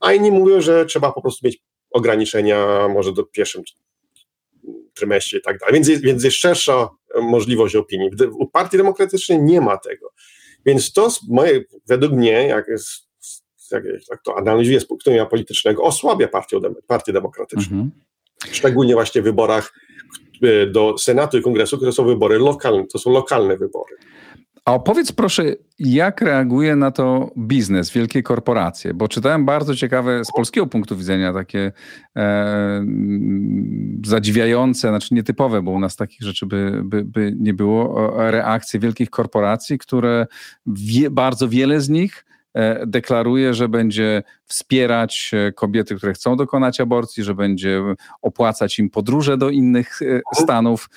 a 0.00 0.12
inni 0.12 0.30
mówią, 0.30 0.60
że 0.60 0.86
trzeba 0.86 1.12
po 1.12 1.22
prostu 1.22 1.46
mieć 1.46 1.62
ograniczenia 1.92 2.88
może 2.88 3.12
do 3.12 3.24
pierwszym 3.24 3.62
trymestrze 4.94 5.38
i 5.38 5.42
tak 5.42 5.58
dalej. 5.58 5.74
Więc 5.74 5.88
jest, 5.88 6.02
więc 6.02 6.24
jest 6.24 6.36
szersza 6.36 6.88
możliwość 7.22 7.76
opinii. 7.76 8.10
U 8.32 8.46
Partii 8.46 8.76
Demokratycznej 8.76 9.42
nie 9.42 9.60
ma 9.60 9.76
tego. 9.76 10.12
Więc 10.66 10.92
to 10.92 11.08
moje, 11.28 11.64
według 11.86 12.12
mnie, 12.12 12.46
jak, 12.46 12.68
jest, 12.68 13.08
jak, 13.70 13.84
jak 14.10 14.22
to 14.22 14.36
analizuje 14.38 14.80
z 14.80 14.86
punktu 14.86 15.10
widzenia 15.10 15.26
politycznego, 15.26 15.82
osłabia 15.82 16.28
partię, 16.28 16.60
partię 16.86 17.12
demokratyczną. 17.12 17.76
Mhm. 17.76 17.90
Szczególnie 18.52 18.94
właśnie 18.94 19.22
w 19.22 19.24
wyborach 19.24 19.74
e, 20.42 20.66
do 20.66 20.98
Senatu 20.98 21.38
i 21.38 21.42
Kongresu, 21.42 21.76
które 21.76 21.92
są 21.92 22.04
wybory 22.04 22.38
lokalne, 22.38 22.86
to 22.86 22.98
są 22.98 23.12
lokalne 23.12 23.56
wybory. 23.56 23.96
A 24.64 24.74
opowiedz 24.74 25.12
proszę, 25.12 25.44
jak 25.78 26.20
reaguje 26.20 26.76
na 26.76 26.90
to 26.90 27.30
biznes, 27.38 27.90
wielkie 27.90 28.22
korporacje? 28.22 28.94
Bo 28.94 29.08
czytałem 29.08 29.44
bardzo 29.44 29.76
ciekawe 29.76 30.24
z 30.24 30.32
polskiego 30.36 30.66
punktu 30.66 30.96
widzenia 30.96 31.32
takie 31.32 31.72
e, 32.16 32.84
zadziwiające, 34.04 34.88
znaczy 34.88 35.14
nietypowe, 35.14 35.62
bo 35.62 35.70
u 35.70 35.80
nas 35.80 35.96
takich 35.96 36.22
rzeczy 36.22 36.46
by, 36.46 36.80
by, 36.84 37.04
by 37.04 37.34
nie 37.38 37.54
było, 37.54 38.12
reakcje 38.30 38.80
wielkich 38.80 39.10
korporacji, 39.10 39.78
które 39.78 40.26
wie, 40.66 41.10
bardzo 41.10 41.48
wiele 41.48 41.80
z 41.80 41.88
nich 41.88 42.24
e, 42.54 42.86
deklaruje, 42.86 43.54
że 43.54 43.68
będzie 43.68 44.22
wspierać 44.44 45.30
e, 45.34 45.52
kobiety, 45.52 45.94
które 45.94 46.12
chcą 46.12 46.36
dokonać 46.36 46.80
aborcji, 46.80 47.24
że 47.24 47.34
będzie 47.34 47.82
opłacać 48.22 48.78
im 48.78 48.90
podróże 48.90 49.36
do 49.36 49.50
innych 49.50 50.02
e, 50.02 50.20
stanów. 50.34 50.90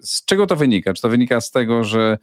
Z 0.00 0.24
czego 0.24 0.46
to 0.46 0.56
wynika? 0.56 0.94
Czy 0.94 1.02
to 1.02 1.08
wynika 1.08 1.40
z 1.40 1.50
tego, 1.50 1.84
że 1.84 2.18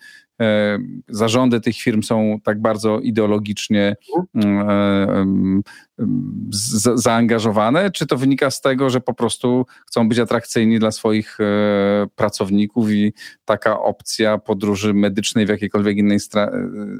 zarządy 1.08 1.62
tych 1.62 1.78
firm 1.78 2.04
są 2.04 2.39
tak 2.43 2.62
bardzo 2.62 2.99
ideologicznie 2.99 3.95
mm, 4.36 5.63
e, 5.99 6.95
zaangażowane, 6.95 7.91
czy 7.91 8.08
to 8.08 8.17
wynika 8.17 8.52
z 8.52 8.62
tego, 8.62 8.89
że 8.89 9.02
po 9.02 9.13
prostu 9.13 9.65
chcą 9.88 10.10
być 10.10 10.19
atrakcyjni 10.19 10.80
dla 10.80 10.91
swoich 10.91 11.38
e, 11.39 12.08
pracowników 12.15 12.91
i 12.91 13.13
taka 13.45 13.80
opcja 13.82 14.38
podróży 14.38 14.93
medycznej 14.93 15.45
w 15.45 15.49
jakiejkolwiek 15.49 15.97
innej 15.97 16.19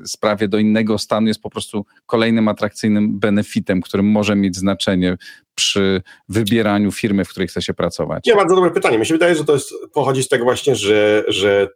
sprawie 0.06 0.47
do 0.47 0.58
innego 0.58 0.97
stanu 0.97 1.28
jest 1.28 1.41
po 1.41 1.49
prostu 1.49 1.86
kolejnym 2.06 2.47
atrakcyjnym 2.47 3.19
benefitem, 3.19 3.82
którym 3.82 4.06
może 4.06 4.36
mieć 4.36 4.56
znaczenie 4.56 5.17
przy 5.56 6.02
wybieraniu 6.30 6.91
firmy, 6.91 7.25
w 7.25 7.30
której 7.30 7.47
chce 7.47 7.62
się 7.62 7.73
pracować? 7.73 8.25
Nie, 8.25 8.36
bardzo 8.36 8.56
dobre 8.56 8.71
pytanie. 8.71 8.97
Mi 8.97 9.06
się 9.06 9.13
wydaje, 9.13 9.36
że 9.36 9.45
to 9.45 9.54
jest, 9.54 9.73
pochodzi 9.93 10.23
z 10.23 10.28
tego 10.28 10.43
właśnie, 10.43 10.75
że, 10.75 11.23
że 11.28 11.67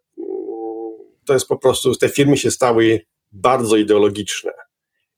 to 1.25 1.33
jest 1.33 1.47
po 1.47 1.57
prostu, 1.57 1.95
te 1.95 2.09
firmy 2.09 2.38
się 2.38 2.51
stały 2.51 3.01
bardzo 3.31 3.77
ideologiczne. 3.77 4.51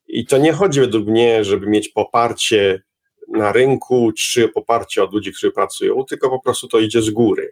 I 0.08 0.26
to 0.26 0.38
nie 0.38 0.54
chodzi 0.54 0.80
według 0.80 1.08
mnie, 1.08 1.44
żeby 1.44 1.68
mieć 1.68 1.90
poparcie 1.90 2.82
na 3.28 3.52
rynku, 3.52 4.12
czy 4.18 4.50
poparcie 4.50 5.04
od 5.04 5.14
ludzi, 5.14 5.32
którzy 5.32 5.52
pracują, 5.52 6.04
tylko 6.04 6.30
po 6.30 6.40
prostu 6.40 6.68
to 6.68 6.80
idzie 6.80 7.02
z 7.02 7.10
góry. 7.10 7.52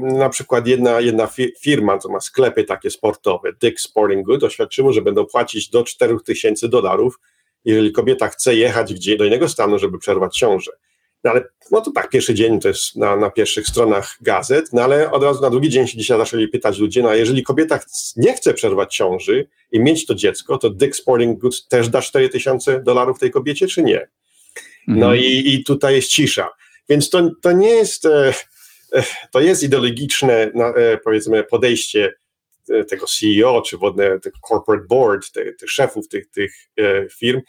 Na 0.00 0.28
przykład 0.28 0.66
jedna, 0.66 1.00
jedna 1.00 1.28
firma, 1.62 1.98
co 1.98 2.08
ma 2.08 2.20
sklepy 2.20 2.64
takie 2.64 2.90
sportowe, 2.90 3.52
Dick 3.62 3.80
Sporting 3.80 4.26
Goods, 4.26 4.44
oświadczyło, 4.44 4.92
że 4.92 5.02
będą 5.02 5.26
płacić 5.26 5.70
do 5.70 5.84
4000 5.84 6.68
dolarów, 6.68 7.18
jeżeli 7.64 7.92
kobieta 7.92 8.28
chce 8.28 8.54
jechać 8.54 8.94
gdzie, 8.94 9.16
do 9.16 9.24
innego 9.24 9.48
stanu, 9.48 9.78
żeby 9.78 9.98
przerwać 9.98 10.36
ciążę. 10.36 10.72
No 11.28 11.32
ale 11.32 11.44
no 11.70 11.80
to 11.80 11.90
tak, 11.90 12.08
pierwszy 12.08 12.34
dzień 12.34 12.60
to 12.60 12.68
jest 12.68 12.96
na, 12.96 13.16
na 13.16 13.30
pierwszych 13.30 13.66
stronach 13.66 14.16
gazet, 14.20 14.72
no 14.72 14.82
ale 14.82 15.10
od 15.10 15.22
razu 15.22 15.42
na 15.42 15.50
drugi 15.50 15.68
dzień 15.68 15.86
się 15.86 15.98
dzisiaj 15.98 16.18
zaczęli 16.18 16.48
pytać 16.48 16.78
ludzie, 16.78 17.02
no 17.02 17.08
a 17.08 17.16
jeżeli 17.16 17.42
kobieta 17.42 17.80
nie 18.16 18.32
chce 18.32 18.54
przerwać 18.54 18.96
ciąży 18.96 19.48
i 19.72 19.80
mieć 19.80 20.06
to 20.06 20.14
dziecko, 20.14 20.58
to 20.58 20.70
Dick 20.70 20.96
Sporting 20.96 21.40
Goods 21.40 21.68
też 21.68 21.88
da 21.88 22.02
4000 22.02 22.80
dolarów 22.80 23.18
tej 23.18 23.30
kobiecie, 23.30 23.66
czy 23.66 23.82
nie? 23.82 24.08
No 24.86 25.06
mhm. 25.06 25.16
i, 25.16 25.54
i 25.54 25.64
tutaj 25.64 25.94
jest 25.94 26.08
cisza. 26.08 26.48
Więc 26.88 27.10
to, 27.10 27.30
to 27.42 27.52
nie 27.52 27.70
jest, 27.70 28.06
e, 28.06 28.32
e, 28.92 29.02
to 29.32 29.40
jest 29.40 29.62
ideologiczne, 29.62 30.34
e, 30.34 30.98
powiedzmy, 31.04 31.44
podejście 31.44 32.14
tego 32.88 33.06
CEO, 33.06 33.62
czy 33.62 33.78
wodne, 33.78 34.20
tego 34.20 34.38
corporate 34.48 34.86
board, 34.88 35.32
tych, 35.32 35.56
tych 35.56 35.70
szefów 35.70 36.08
tych, 36.08 36.30
tych 36.30 36.54
firm, 37.18 37.40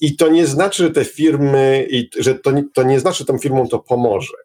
i 0.00 0.16
to 0.16 0.28
nie 0.28 0.46
znaczy, 0.46 0.82
że 0.82 0.90
te 0.90 1.04
firmy, 1.04 1.86
i 1.90 2.10
że 2.18 2.34
to, 2.34 2.50
to 2.74 2.82
nie 2.82 3.00
znaczy, 3.00 3.18
że 3.18 3.24
tym 3.24 3.38
firmom 3.38 3.68
to 3.68 3.78
pomoże. 3.78 4.36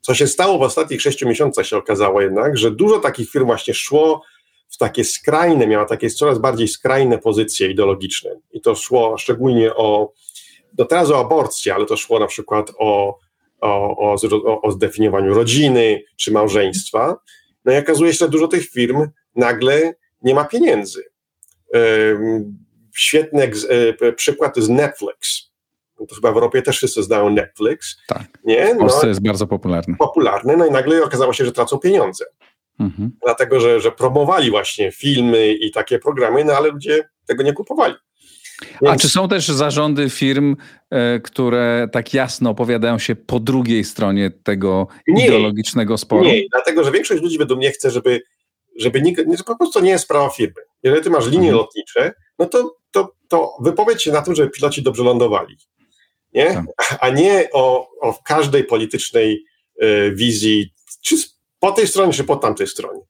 Co 0.00 0.14
się 0.14 0.26
stało 0.26 0.58
w 0.58 0.62
ostatnich 0.62 1.02
sześciu 1.02 1.28
miesiącach, 1.28 1.66
się 1.66 1.76
okazało 1.76 2.20
jednak, 2.20 2.58
że 2.58 2.70
dużo 2.70 2.98
takich 2.98 3.30
firm 3.30 3.46
właśnie 3.46 3.74
szło 3.74 4.22
w 4.68 4.78
takie 4.78 5.04
skrajne, 5.04 5.66
miała 5.66 5.84
takie 5.84 6.10
coraz 6.10 6.38
bardziej 6.38 6.68
skrajne 6.68 7.18
pozycje 7.18 7.70
ideologiczne. 7.70 8.30
I 8.52 8.60
to 8.60 8.74
szło 8.74 9.18
szczególnie 9.18 9.74
o, 9.74 10.12
no 10.78 10.84
teraz 10.84 11.10
o 11.10 11.20
aborcji, 11.20 11.70
ale 11.70 11.86
to 11.86 11.96
szło 11.96 12.18
na 12.18 12.26
przykład 12.26 12.70
o, 12.78 13.18
o, 13.60 13.96
o, 14.46 14.62
o 14.62 14.70
zdefiniowaniu 14.70 15.34
rodziny 15.34 16.02
czy 16.16 16.32
małżeństwa. 16.32 17.16
No 17.64 17.72
i 17.72 17.76
okazuje 17.76 18.12
się, 18.12 18.18
że 18.18 18.28
dużo 18.28 18.48
tych 18.48 18.68
firm 18.68 19.06
nagle 19.36 19.94
nie 20.22 20.34
ma 20.34 20.44
pieniędzy 20.44 21.04
świetny 23.00 23.50
e, 24.00 24.12
przykład 24.12 24.54
to 24.54 24.60
jest 24.60 24.70
Netflix. 24.70 25.50
To 26.08 26.14
chyba 26.14 26.32
w 26.32 26.34
Europie 26.34 26.62
też 26.62 26.76
wszyscy 26.76 27.02
znają 27.02 27.30
Netflix. 27.30 27.96
Tak. 28.06 28.26
Nie? 28.44 28.74
W 28.74 28.78
Polsce 28.78 29.00
no, 29.02 29.08
jest 29.08 29.22
bardzo 29.22 29.46
popularny. 29.46 29.96
Popularny, 29.98 30.56
no 30.56 30.66
i 30.66 30.70
nagle 30.70 31.04
okazało 31.04 31.32
się, 31.32 31.44
że 31.44 31.52
tracą 31.52 31.78
pieniądze. 31.78 32.24
Mhm. 32.80 33.10
Dlatego, 33.24 33.60
że, 33.60 33.80
że 33.80 33.92
promowali 33.92 34.50
właśnie 34.50 34.92
filmy 34.92 35.52
i 35.52 35.70
takie 35.70 35.98
programy, 35.98 36.44
no 36.44 36.52
ale 36.52 36.68
ludzie 36.68 37.08
tego 37.26 37.42
nie 37.42 37.52
kupowali. 37.52 37.94
Więc... 38.82 38.94
A 38.94 38.96
czy 38.96 39.08
są 39.08 39.28
też 39.28 39.48
zarządy 39.48 40.10
firm, 40.10 40.56
e, 40.90 41.20
które 41.20 41.88
tak 41.92 42.14
jasno 42.14 42.50
opowiadają 42.50 42.98
się 42.98 43.16
po 43.16 43.40
drugiej 43.40 43.84
stronie 43.84 44.30
tego 44.30 44.88
nie, 45.08 45.26
ideologicznego 45.26 45.98
sporu? 45.98 46.24
Nie, 46.24 46.42
dlatego 46.50 46.84
że 46.84 46.92
większość 46.92 47.22
ludzi 47.22 47.38
według 47.38 47.58
mnie 47.58 47.70
chce, 47.70 47.90
żeby, 47.90 48.22
żeby 48.76 49.02
nikt, 49.02 49.26
nie, 49.26 49.36
po 49.36 49.56
prostu 49.56 49.80
nie 49.80 49.90
jest 49.90 50.04
sprawa 50.04 50.30
firmy. 50.30 50.62
Jeżeli 50.82 51.04
ty 51.04 51.10
masz 51.10 51.26
linie 51.26 51.48
mhm. 51.48 51.56
lotnicze, 51.56 52.12
no 52.38 52.46
to 52.46 52.80
to, 52.90 53.14
to 53.28 53.56
wypowiedź 53.60 54.02
się 54.02 54.12
na 54.12 54.22
tym, 54.22 54.34
żeby 54.34 54.50
piloci 54.50 54.82
dobrze 54.82 55.02
lądowali. 55.02 55.56
Nie? 56.34 56.46
Tak. 56.54 56.98
A 57.00 57.08
nie 57.08 57.48
o, 57.52 57.88
o 58.00 58.14
każdej 58.24 58.64
politycznej 58.64 59.44
y, 59.82 60.12
wizji, 60.14 60.72
czy 61.02 61.16
po 61.58 61.72
tej 61.72 61.86
stronie, 61.86 62.12
czy 62.12 62.24
po 62.24 62.36
tamtej 62.36 62.66
stronie. 62.66 63.00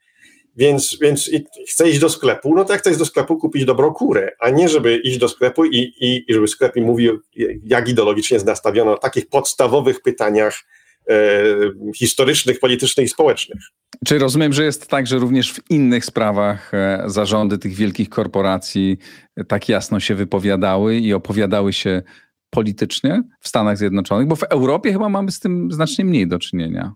Więc, 0.56 0.98
więc 1.00 1.30
chcę 1.68 1.90
iść 1.90 1.98
do 1.98 2.08
sklepu, 2.08 2.54
no 2.54 2.64
to 2.64 2.72
jak 2.72 2.82
chcesz 2.82 2.96
do 2.96 3.04
sklepu 3.04 3.36
kupić 3.36 3.64
dobrą 3.64 3.92
kurę, 3.92 4.32
a 4.40 4.50
nie 4.50 4.68
żeby 4.68 4.96
iść 4.96 5.18
do 5.18 5.28
sklepu 5.28 5.64
i, 5.64 5.76
i, 5.76 6.24
i 6.28 6.34
żeby 6.34 6.48
sklep 6.48 6.76
mi 6.76 6.82
mówił, 6.82 7.20
jak 7.64 7.88
ideologicznie 7.88 8.34
jest 8.34 8.46
nastawiony 8.46 8.90
o 8.90 8.98
takich 8.98 9.28
podstawowych 9.28 10.02
pytaniach 10.02 10.62
historycznych, 11.96 12.60
politycznych 12.60 13.06
i 13.06 13.08
społecznych. 13.08 13.60
Czy 14.06 14.18
rozumiem, 14.18 14.52
że 14.52 14.64
jest 14.64 14.86
tak, 14.86 15.06
że 15.06 15.18
również 15.18 15.52
w 15.52 15.70
innych 15.70 16.04
sprawach 16.04 16.74
e, 16.74 17.02
zarządy 17.06 17.58
tych 17.58 17.74
wielkich 17.74 18.08
korporacji 18.08 18.98
tak 19.48 19.68
jasno 19.68 20.00
się 20.00 20.14
wypowiadały 20.14 20.96
i 20.96 21.14
opowiadały 21.14 21.72
się 21.72 22.02
politycznie 22.50 23.22
w 23.40 23.48
Stanach 23.48 23.78
Zjednoczonych? 23.78 24.28
Bo 24.28 24.36
w 24.36 24.42
Europie 24.42 24.92
chyba 24.92 25.08
mamy 25.08 25.30
z 25.30 25.40
tym 25.40 25.72
znacznie 25.72 26.04
mniej 26.04 26.28
do 26.28 26.38
czynienia. 26.38 26.92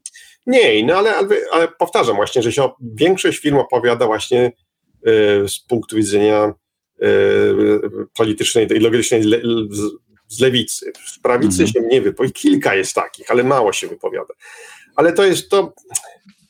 Mniej, 0.46 0.84
no 0.84 0.94
ale, 0.94 1.16
ale, 1.16 1.28
ale 1.52 1.68
powtarzam 1.68 2.16
właśnie, 2.16 2.42
że 2.42 2.52
się 2.52 2.68
większość 2.80 3.38
firm 3.38 3.56
opowiada 3.56 4.06
właśnie 4.06 4.52
z 5.46 5.60
punktu 5.68 5.96
widzenia 5.96 6.54
politycznej, 8.16 8.64
ideologicznej 8.64 9.22
z, 9.22 9.80
z 10.34 10.40
lewicy. 10.40 10.92
Z 11.06 11.18
prawicy 11.18 11.62
mhm. 11.62 11.68
się 11.68 11.88
nie 11.90 12.00
wypowiada. 12.00 12.32
Kilka 12.34 12.74
jest 12.74 12.94
takich, 12.94 13.30
ale 13.30 13.44
mało 13.44 13.72
się 13.72 13.88
wypowiada. 13.88 14.34
Ale 14.96 15.12
to 15.12 15.24
jest 15.24 15.50
to. 15.50 15.72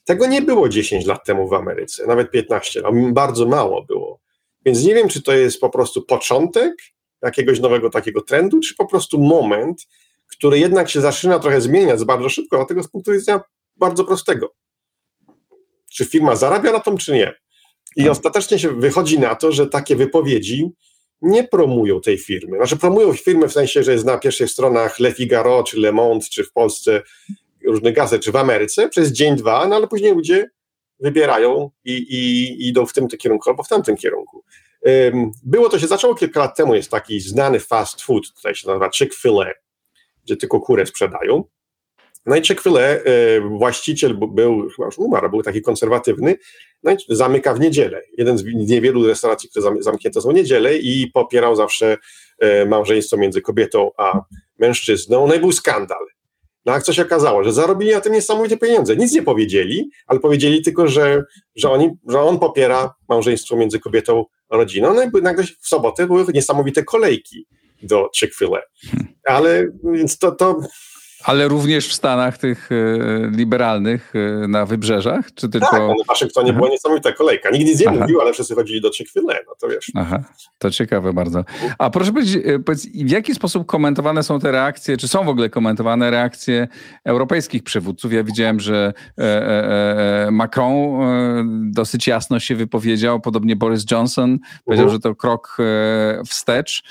Tego 0.05 0.27
nie 0.27 0.43
było 0.43 0.69
10 0.69 1.07
lat 1.07 1.25
temu 1.25 1.49
w 1.49 1.53
Ameryce, 1.53 2.07
nawet 2.07 2.31
15 2.31 2.81
lat. 2.81 2.95
Bardzo 3.13 3.47
mało 3.47 3.83
było. 3.83 4.21
Więc 4.65 4.85
nie 4.85 4.95
wiem, 4.95 5.09
czy 5.09 5.23
to 5.23 5.33
jest 5.33 5.61
po 5.61 5.71
prostu 5.71 6.03
początek 6.03 6.75
jakiegoś 7.23 7.61
nowego 7.61 7.91
takiego 7.91 8.21
trendu, 8.21 8.61
czy 8.61 8.75
po 8.75 8.87
prostu 8.87 9.19
moment, 9.19 9.87
który 10.27 10.59
jednak 10.59 10.91
się 10.91 11.01
zaczyna 11.01 11.39
trochę 11.39 11.61
zmieniać 11.61 12.05
bardzo 12.05 12.29
szybko, 12.29 12.57
dlatego 12.57 12.83
z 12.83 12.89
punktu 12.89 13.13
widzenia 13.13 13.41
bardzo 13.77 14.05
prostego. 14.05 14.55
Czy 15.93 16.05
firma 16.05 16.37
zarabia 16.37 16.73
na 16.73 16.81
tym, 16.81 16.97
czy 16.97 17.13
nie? 17.13 17.35
I 17.97 18.03
tak. 18.03 18.13
ostatecznie 18.13 18.59
się 18.59 18.71
wychodzi 18.71 19.19
na 19.19 19.35
to, 19.35 19.53
że 19.53 19.67
takie 19.67 19.97
wypowiedzi 19.97 20.71
nie 21.25 21.45
promują 21.45 22.01
tej 22.01 22.19
firmy. 22.19 22.57
Znaczy 22.57 22.77
promują 22.77 23.13
firmy 23.13 23.49
w 23.49 23.53
sensie, 23.53 23.83
że 23.83 23.93
jest 23.93 24.05
na 24.05 24.19
pierwszych 24.19 24.51
stronach 24.51 24.99
Le 24.99 25.13
Figaro, 25.13 25.63
czy 25.63 25.81
Le 25.81 25.93
Monde, 25.93 26.25
czy 26.31 26.45
w 26.45 26.53
Polsce 26.53 27.03
różnych 27.67 27.95
gazet, 27.95 28.23
czy 28.23 28.33
w 28.33 28.37
Ameryce 28.37 28.89
przez 28.89 29.13
dzień, 29.13 29.37
dwa, 29.37 29.67
no 29.67 29.77
ale 29.77 29.89
później 29.89 30.15
ludzie 30.15 30.51
wybierają 31.01 31.71
i, 31.85 31.93
i, 31.93 32.43
i 32.63 32.69
idą 32.69 32.87
w 32.87 32.93
tym 32.93 33.09
kierunku 33.09 33.51
albo 33.51 33.63
w 33.63 33.69
tamtym 33.69 33.97
kierunku. 33.97 34.45
Było 35.43 35.69
to 35.69 35.79
się 35.79 35.87
zaczęło 35.87 36.15
kilka 36.15 36.41
lat 36.41 36.57
temu, 36.57 36.75
jest 36.75 36.91
taki 36.91 37.21
znany 37.21 37.61
fast 37.61 38.03
food, 38.03 38.33
tutaj 38.37 38.55
się 38.55 38.69
nazywa 38.69 38.91
Chick-fil-A, 38.91 39.47
gdzie 40.25 40.37
tylko 40.37 40.61
kurę 40.61 40.87
sprzedają. 40.87 41.45
No 42.27 42.37
i 42.37 42.43
Chick-fil-A, 42.43 42.81
właściciel 43.59 44.15
był, 44.15 44.69
chyba 44.77 44.87
już 44.87 44.99
umarł, 44.99 45.31
był 45.31 45.43
taki 45.43 45.63
konserwatywny, 45.63 46.37
no 46.83 46.93
i 46.93 46.97
zamyka 47.09 47.55
w 47.55 47.61
niedzielę. 47.61 48.03
Jeden 48.19 48.39
z 48.39 48.45
niewielu 48.45 49.07
restauracji, 49.07 49.49
które 49.49 49.83
zamknięte 49.83 50.21
są 50.21 50.31
w 50.31 50.35
niedzielę 50.35 50.79
i 50.79 51.11
popierał 51.15 51.57
zawsze 51.57 51.97
e, 52.39 52.67
małżeństwo 52.67 53.17
między 53.17 53.41
kobietą 53.41 53.91
a 53.97 54.21
mężczyzną. 54.59 55.27
No 55.27 55.35
i 55.35 55.39
był 55.41 55.53
skandal. 55.53 56.07
No 56.67 56.73
a 56.73 56.81
co 56.81 56.93
się 56.93 57.03
okazało, 57.03 57.45
że 57.45 57.53
zarobili 57.53 57.93
na 57.93 58.01
tym 58.01 58.13
niesamowite 58.13 58.57
pieniądze. 58.57 58.97
Nic 58.97 59.13
nie 59.13 59.23
powiedzieli, 59.23 59.91
ale 60.07 60.21
powiedzieli 60.21 60.63
tylko, 60.63 60.89
że, 60.89 61.25
że, 61.57 61.71
oni, 61.71 61.91
że 62.09 62.21
on 62.21 62.39
popiera 62.39 62.95
małżeństwo 63.09 63.57
między 63.57 63.81
kobietą 63.81 64.25
a 64.49 64.57
rodziną. 64.57 64.95
No 64.95 65.03
i 65.03 65.23
nagle 65.23 65.45
w 65.45 65.69
sobotę 65.69 66.07
były 66.07 66.25
niesamowite 66.35 66.85
kolejki 66.85 67.47
do 67.83 68.11
Chick-fil-A. 68.17 68.61
Ale 69.25 69.69
więc 69.93 70.19
to, 70.19 70.33
to 70.33 70.61
ale 71.25 71.49
również 71.49 71.89
w 71.89 71.93
Stanach 71.93 72.39
tych 72.39 72.71
e, 72.73 72.75
liberalnych 73.31 74.13
e, 74.15 74.49
na 74.49 74.67
wybrzeżach? 74.67 75.35
Czy 75.35 75.49
tylko... 75.49 75.71
Tak, 75.71 75.81
no, 75.81 75.95
w 76.05 76.07
Waszyngtonie 76.07 76.51
Aha. 76.51 76.59
była 76.59 76.71
niesamowita 76.71 77.13
kolejka. 77.13 77.51
Nikt 77.51 77.67
nic 77.67 77.81
nie 77.81 77.89
Aha. 77.89 77.99
mówił, 78.01 78.21
ale 78.21 78.33
wszyscy 78.33 78.55
chodzili 78.55 78.81
do 78.81 78.91
Chick-fil-A, 78.91 79.35
no 79.47 79.55
to 79.61 79.69
wiesz. 79.69 79.91
Aha, 79.95 80.25
to 80.59 80.71
ciekawe 80.71 81.13
bardzo. 81.13 81.45
A 81.79 81.91
proszę 81.91 82.13
powiedzieć, 82.13 82.43
e, 82.47 82.59
powiedz, 82.59 82.87
w 82.87 83.11
jaki 83.11 83.35
sposób 83.35 83.67
komentowane 83.67 84.23
są 84.23 84.41
te 84.41 84.53
reakcje, 84.53 84.97
czy 84.97 85.09
są 85.09 85.25
w 85.25 85.29
ogóle 85.29 85.51
komentowane 85.51 86.11
reakcje 86.11 86.69
europejskich 87.05 87.63
przywódców? 87.63 88.13
Ja 88.13 88.25
widziałem, 88.25 88.61
że 88.61 88.93
Macron 90.31 90.75
dosyć 91.73 92.07
jasno 92.07 92.41
się 92.41 92.57
wypowiedział, 92.57 93.21
podobnie 93.21 93.57
Boris 93.57 93.85
Johnson 93.91 94.39
powiedział, 94.65 94.87
-huh. 94.87 94.91
że 94.91 94.99
to 94.99 95.15
krok 95.15 95.57
wstecz. 96.27 96.83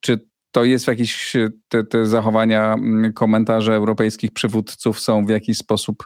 Czy 0.00 0.20
to 0.56 0.64
jest 0.64 0.84
w 0.84 0.88
jakiś, 0.88 1.32
te, 1.68 1.84
te 1.84 2.06
zachowania, 2.06 2.74
mm, 2.74 3.12
komentarze 3.12 3.74
europejskich 3.74 4.32
przywódców 4.32 5.00
są 5.00 5.26
w 5.26 5.28
jakiś 5.28 5.58
sposób 5.58 6.04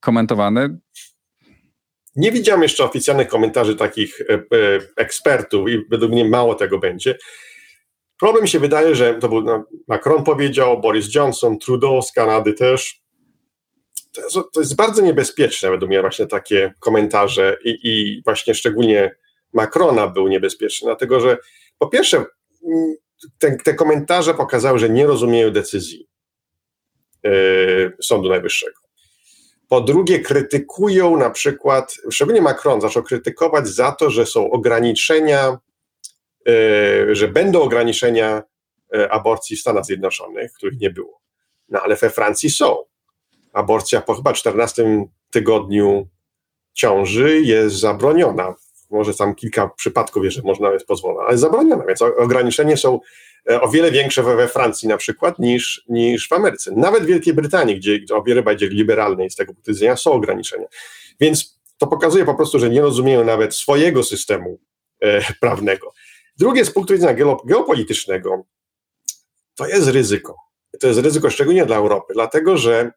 komentowane? 0.00 0.78
Nie 2.16 2.32
widziałem 2.32 2.62
jeszcze 2.62 2.84
oficjalnych 2.84 3.28
komentarzy 3.28 3.76
takich 3.76 4.20
e, 4.20 4.34
e, 4.34 4.40
ekspertów 4.96 5.68
i 5.68 5.82
według 5.90 6.12
mnie 6.12 6.24
mało 6.24 6.54
tego 6.54 6.78
będzie. 6.78 7.18
Problem 8.20 8.46
się 8.46 8.58
wydaje, 8.60 8.94
że 8.94 9.14
to 9.14 9.28
był 9.28 9.40
no, 9.40 9.64
Macron 9.88 10.24
powiedział, 10.24 10.80
Boris 10.80 11.14
Johnson, 11.14 11.58
Trudeau 11.58 12.02
z 12.02 12.12
Kanady 12.12 12.52
też. 12.52 13.00
To 14.12 14.22
jest, 14.22 14.34
to 14.52 14.60
jest 14.60 14.76
bardzo 14.76 15.02
niebezpieczne 15.02 15.70
według 15.70 15.88
mnie 15.88 16.00
właśnie 16.00 16.26
takie 16.26 16.74
komentarze 16.80 17.56
i, 17.64 17.78
i 17.82 18.22
właśnie 18.24 18.54
szczególnie 18.54 19.16
Macrona 19.52 20.08
był 20.08 20.28
niebezpieczny, 20.28 20.86
dlatego 20.86 21.20
że 21.20 21.38
po 21.78 21.88
pierwsze 21.88 22.24
te, 23.38 23.56
te 23.56 23.74
komentarze 23.74 24.34
pokazały, 24.34 24.78
że 24.78 24.90
nie 24.90 25.06
rozumieją 25.06 25.50
decyzji 25.50 26.08
yy, 27.22 27.96
Sądu 28.02 28.28
Najwyższego. 28.28 28.80
Po 29.68 29.80
drugie, 29.80 30.20
krytykują 30.20 31.16
na 31.16 31.30
przykład, 31.30 31.94
szczególnie 32.10 32.42
Macron 32.42 32.80
zaczął 32.80 33.02
krytykować 33.02 33.68
za 33.68 33.92
to, 33.92 34.10
że 34.10 34.26
są 34.26 34.50
ograniczenia, 34.50 35.58
yy, 36.46 37.14
że 37.14 37.28
będą 37.28 37.62
ograniczenia 37.62 38.42
yy, 38.92 39.10
aborcji 39.10 39.56
w 39.56 39.60
Stanach 39.60 39.84
Zjednoczonych, 39.84 40.52
których 40.52 40.80
nie 40.80 40.90
było. 40.90 41.20
No 41.68 41.80
ale 41.80 41.96
we 41.96 42.10
Francji 42.10 42.50
są. 42.50 42.76
Aborcja 43.52 44.00
po 44.00 44.14
chyba 44.14 44.32
14 44.32 45.06
tygodniu 45.30 46.08
ciąży 46.72 47.40
jest 47.40 47.76
zabroniona 47.76 48.54
może 48.96 49.14
tam 49.14 49.34
kilka 49.34 49.68
przypadków 49.68 50.24
jeszcze 50.24 50.42
można 50.42 50.72
jest 50.72 50.86
pozwolone, 50.86 51.26
ale 51.28 51.38
zabronione, 51.38 51.84
więc 51.86 52.02
ograniczenia 52.02 52.76
są 52.76 53.00
e, 53.50 53.60
o 53.60 53.68
wiele 53.68 53.90
większe 53.90 54.22
we 54.22 54.48
Francji 54.48 54.88
na 54.88 54.96
przykład 54.96 55.38
niż, 55.38 55.84
niż 55.88 56.28
w 56.28 56.32
Ameryce. 56.32 56.72
Nawet 56.76 57.02
w 57.02 57.06
Wielkiej 57.06 57.34
Brytanii, 57.34 57.76
gdzie 57.76 57.98
o 58.14 58.22
wiele 58.22 58.42
bardziej 58.42 58.68
liberalnej 58.68 59.30
z 59.30 59.36
tego 59.36 59.52
punktu 59.52 59.72
widzenia 59.72 59.96
są 59.96 60.12
ograniczenia. 60.12 60.66
Więc 61.20 61.58
to 61.78 61.86
pokazuje 61.86 62.24
po 62.24 62.34
prostu, 62.34 62.58
że 62.58 62.70
nie 62.70 62.80
rozumieją 62.80 63.24
nawet 63.24 63.54
swojego 63.54 64.02
systemu 64.02 64.58
e, 65.00 65.20
prawnego. 65.40 65.92
Drugie 66.36 66.64
z 66.64 66.70
punktu 66.70 66.94
widzenia 66.94 67.14
geopolitycznego 67.44 68.44
to 69.54 69.66
jest 69.66 69.88
ryzyko. 69.88 70.36
To 70.80 70.86
jest 70.86 71.00
ryzyko 71.00 71.30
szczególnie 71.30 71.66
dla 71.66 71.76
Europy, 71.76 72.14
dlatego 72.14 72.56
że 72.56 72.90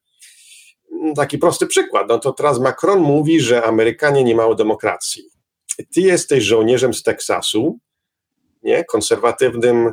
mm, 0.92 1.16
taki 1.16 1.38
prosty 1.38 1.68
przykład, 1.68 2.08
no 2.10 2.20
to 2.20 2.34
teraz 2.34 2.60
Macron 2.60 3.00
mówi, 3.00 3.42
że 3.42 3.64
Amerykanie 3.64 4.24
nie 4.24 4.36
mają 4.36 4.54
demokracji 4.54 5.39
ty 5.94 6.02
jesteś 6.02 6.44
żołnierzem 6.44 6.94
z 6.94 7.04
Teksasu, 7.04 7.80
nie, 8.64 8.84
konserwatywnym, 8.84 9.92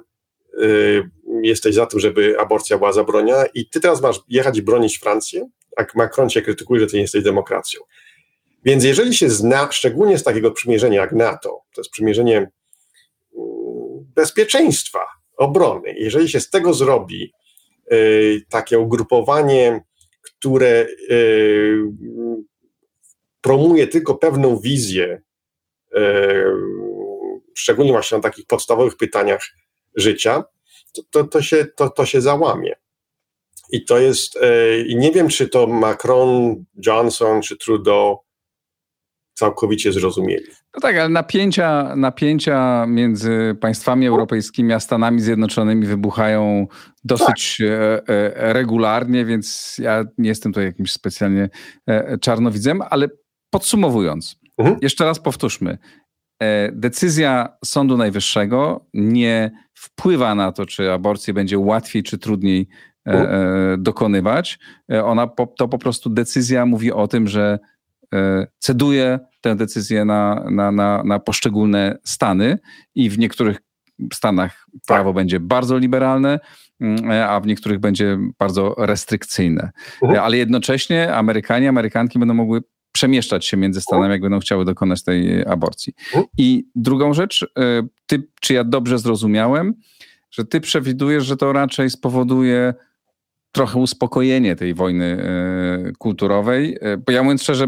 y, 0.62 1.10
jesteś 1.42 1.74
za 1.74 1.86
tym, 1.86 2.00
żeby 2.00 2.40
aborcja 2.40 2.78
była 2.78 2.92
zabroniona 2.92 3.46
i 3.46 3.68
ty 3.68 3.80
teraz 3.80 4.02
masz 4.02 4.20
jechać 4.28 4.58
i 4.58 4.62
bronić 4.62 4.98
Francję, 4.98 5.48
a 5.76 5.84
Macron 5.94 6.30
cię 6.30 6.42
krytykuje, 6.42 6.80
że 6.80 6.86
ty 6.86 6.96
nie 6.96 7.02
jesteś 7.02 7.22
demokracją. 7.22 7.80
Więc 8.64 8.84
jeżeli 8.84 9.14
się 9.14 9.30
zna, 9.30 9.72
szczególnie 9.72 10.18
z 10.18 10.22
takiego 10.22 10.50
przymierzenia 10.50 11.00
jak 11.00 11.12
NATO, 11.12 11.62
to 11.74 11.80
jest 11.80 11.90
przymierzenie 11.90 12.36
mm, 12.36 12.50
bezpieczeństwa, 14.14 15.00
obrony, 15.36 15.94
jeżeli 15.98 16.28
się 16.28 16.40
z 16.40 16.50
tego 16.50 16.74
zrobi 16.74 17.32
y, 17.92 18.42
takie 18.50 18.78
ugrupowanie, 18.78 19.80
które 20.22 20.86
y, 21.10 21.78
promuje 23.40 23.86
tylko 23.86 24.14
pewną 24.14 24.58
wizję 24.58 25.22
szczególnie 27.54 27.92
właśnie 27.92 28.18
na 28.18 28.22
takich 28.22 28.46
podstawowych 28.46 28.96
pytaniach 28.96 29.40
życia, 29.96 30.44
to, 30.92 31.02
to, 31.10 31.24
to, 31.24 31.42
się, 31.42 31.66
to, 31.76 31.90
to 31.90 32.06
się 32.06 32.20
załamie. 32.20 32.74
I 33.72 33.84
to 33.84 33.98
jest, 33.98 34.36
e, 34.36 34.78
i 34.80 34.96
nie 34.96 35.12
wiem, 35.12 35.28
czy 35.28 35.48
to 35.48 35.66
Macron, 35.66 36.64
Johnson, 36.86 37.42
czy 37.42 37.56
Trudeau 37.56 38.18
całkowicie 39.34 39.92
zrozumieli. 39.92 40.46
No 40.74 40.80
tak, 40.80 40.96
ale 40.96 41.08
napięcia, 41.08 41.96
napięcia 41.96 42.86
między 42.86 43.56
państwami 43.60 44.06
europejskimi 44.06 44.72
a 44.72 44.80
Stanami 44.80 45.20
Zjednoczonymi 45.20 45.86
wybuchają 45.86 46.66
dosyć 47.04 47.56
tak. 47.58 48.10
E, 48.10 48.52
regularnie, 48.52 49.24
więc 49.24 49.76
ja 49.78 50.04
nie 50.18 50.28
jestem 50.28 50.52
tutaj 50.52 50.64
jakimś 50.64 50.92
specjalnie 50.92 51.48
czarnowidzem, 52.20 52.82
ale 52.90 53.08
podsumowując, 53.50 54.36
Mhm. 54.58 54.78
Jeszcze 54.82 55.04
raz 55.04 55.20
powtórzmy. 55.20 55.78
E, 56.42 56.72
decyzja 56.72 57.56
Sądu 57.64 57.96
Najwyższego 57.96 58.86
nie 58.94 59.50
wpływa 59.74 60.34
na 60.34 60.52
to, 60.52 60.66
czy 60.66 60.92
aborcję 60.92 61.34
będzie 61.34 61.58
łatwiej 61.58 62.02
czy 62.02 62.18
trudniej 62.18 62.68
e, 63.06 63.10
mhm. 63.12 63.30
e, 63.30 63.78
dokonywać. 63.78 64.58
Ona 65.04 65.26
to 65.58 65.68
po 65.68 65.78
prostu 65.78 66.10
decyzja 66.10 66.66
mówi 66.66 66.92
o 66.92 67.08
tym, 67.08 67.28
że 67.28 67.58
ceduje 68.58 69.18
tę 69.40 69.56
decyzję 69.56 70.04
na, 70.04 70.44
na, 70.50 70.72
na, 70.72 71.02
na 71.04 71.18
poszczególne 71.18 71.98
stany 72.04 72.58
i 72.94 73.10
w 73.10 73.18
niektórych 73.18 73.58
stanach 74.12 74.66
prawo 74.86 75.10
tak. 75.10 75.14
będzie 75.14 75.40
bardzo 75.40 75.78
liberalne, 75.78 76.40
mm, 76.80 77.10
a 77.10 77.40
w 77.40 77.46
niektórych 77.46 77.78
będzie 77.78 78.18
bardzo 78.38 78.74
restrykcyjne. 78.78 79.70
Mhm. 80.02 80.20
Ale 80.24 80.36
jednocześnie 80.36 81.14
Amerykanie, 81.14 81.68
Amerykanki 81.68 82.18
będą 82.18 82.34
mogły 82.34 82.62
przemieszczać 82.96 83.46
się 83.46 83.56
między 83.56 83.80
Stanami, 83.80 84.12
jak 84.12 84.20
będą 84.20 84.40
chciały 84.40 84.64
dokonać 84.64 85.02
tej 85.02 85.46
aborcji. 85.46 85.92
I 86.38 86.64
drugą 86.74 87.14
rzecz, 87.14 87.46
e, 87.58 87.82
ty, 88.06 88.28
czy 88.40 88.54
ja 88.54 88.64
dobrze 88.64 88.98
zrozumiałem, 88.98 89.74
że 90.30 90.44
ty 90.44 90.60
przewidujesz, 90.60 91.26
że 91.26 91.36
to 91.36 91.52
raczej 91.52 91.90
spowoduje 91.90 92.74
trochę 93.52 93.78
uspokojenie 93.78 94.56
tej 94.56 94.74
wojny 94.74 95.04
e, 95.04 95.92
kulturowej. 95.98 96.78
E, 96.80 96.96
bo 96.96 97.12
ja 97.12 97.22
mówiąc 97.22 97.42
szczerze, 97.42 97.66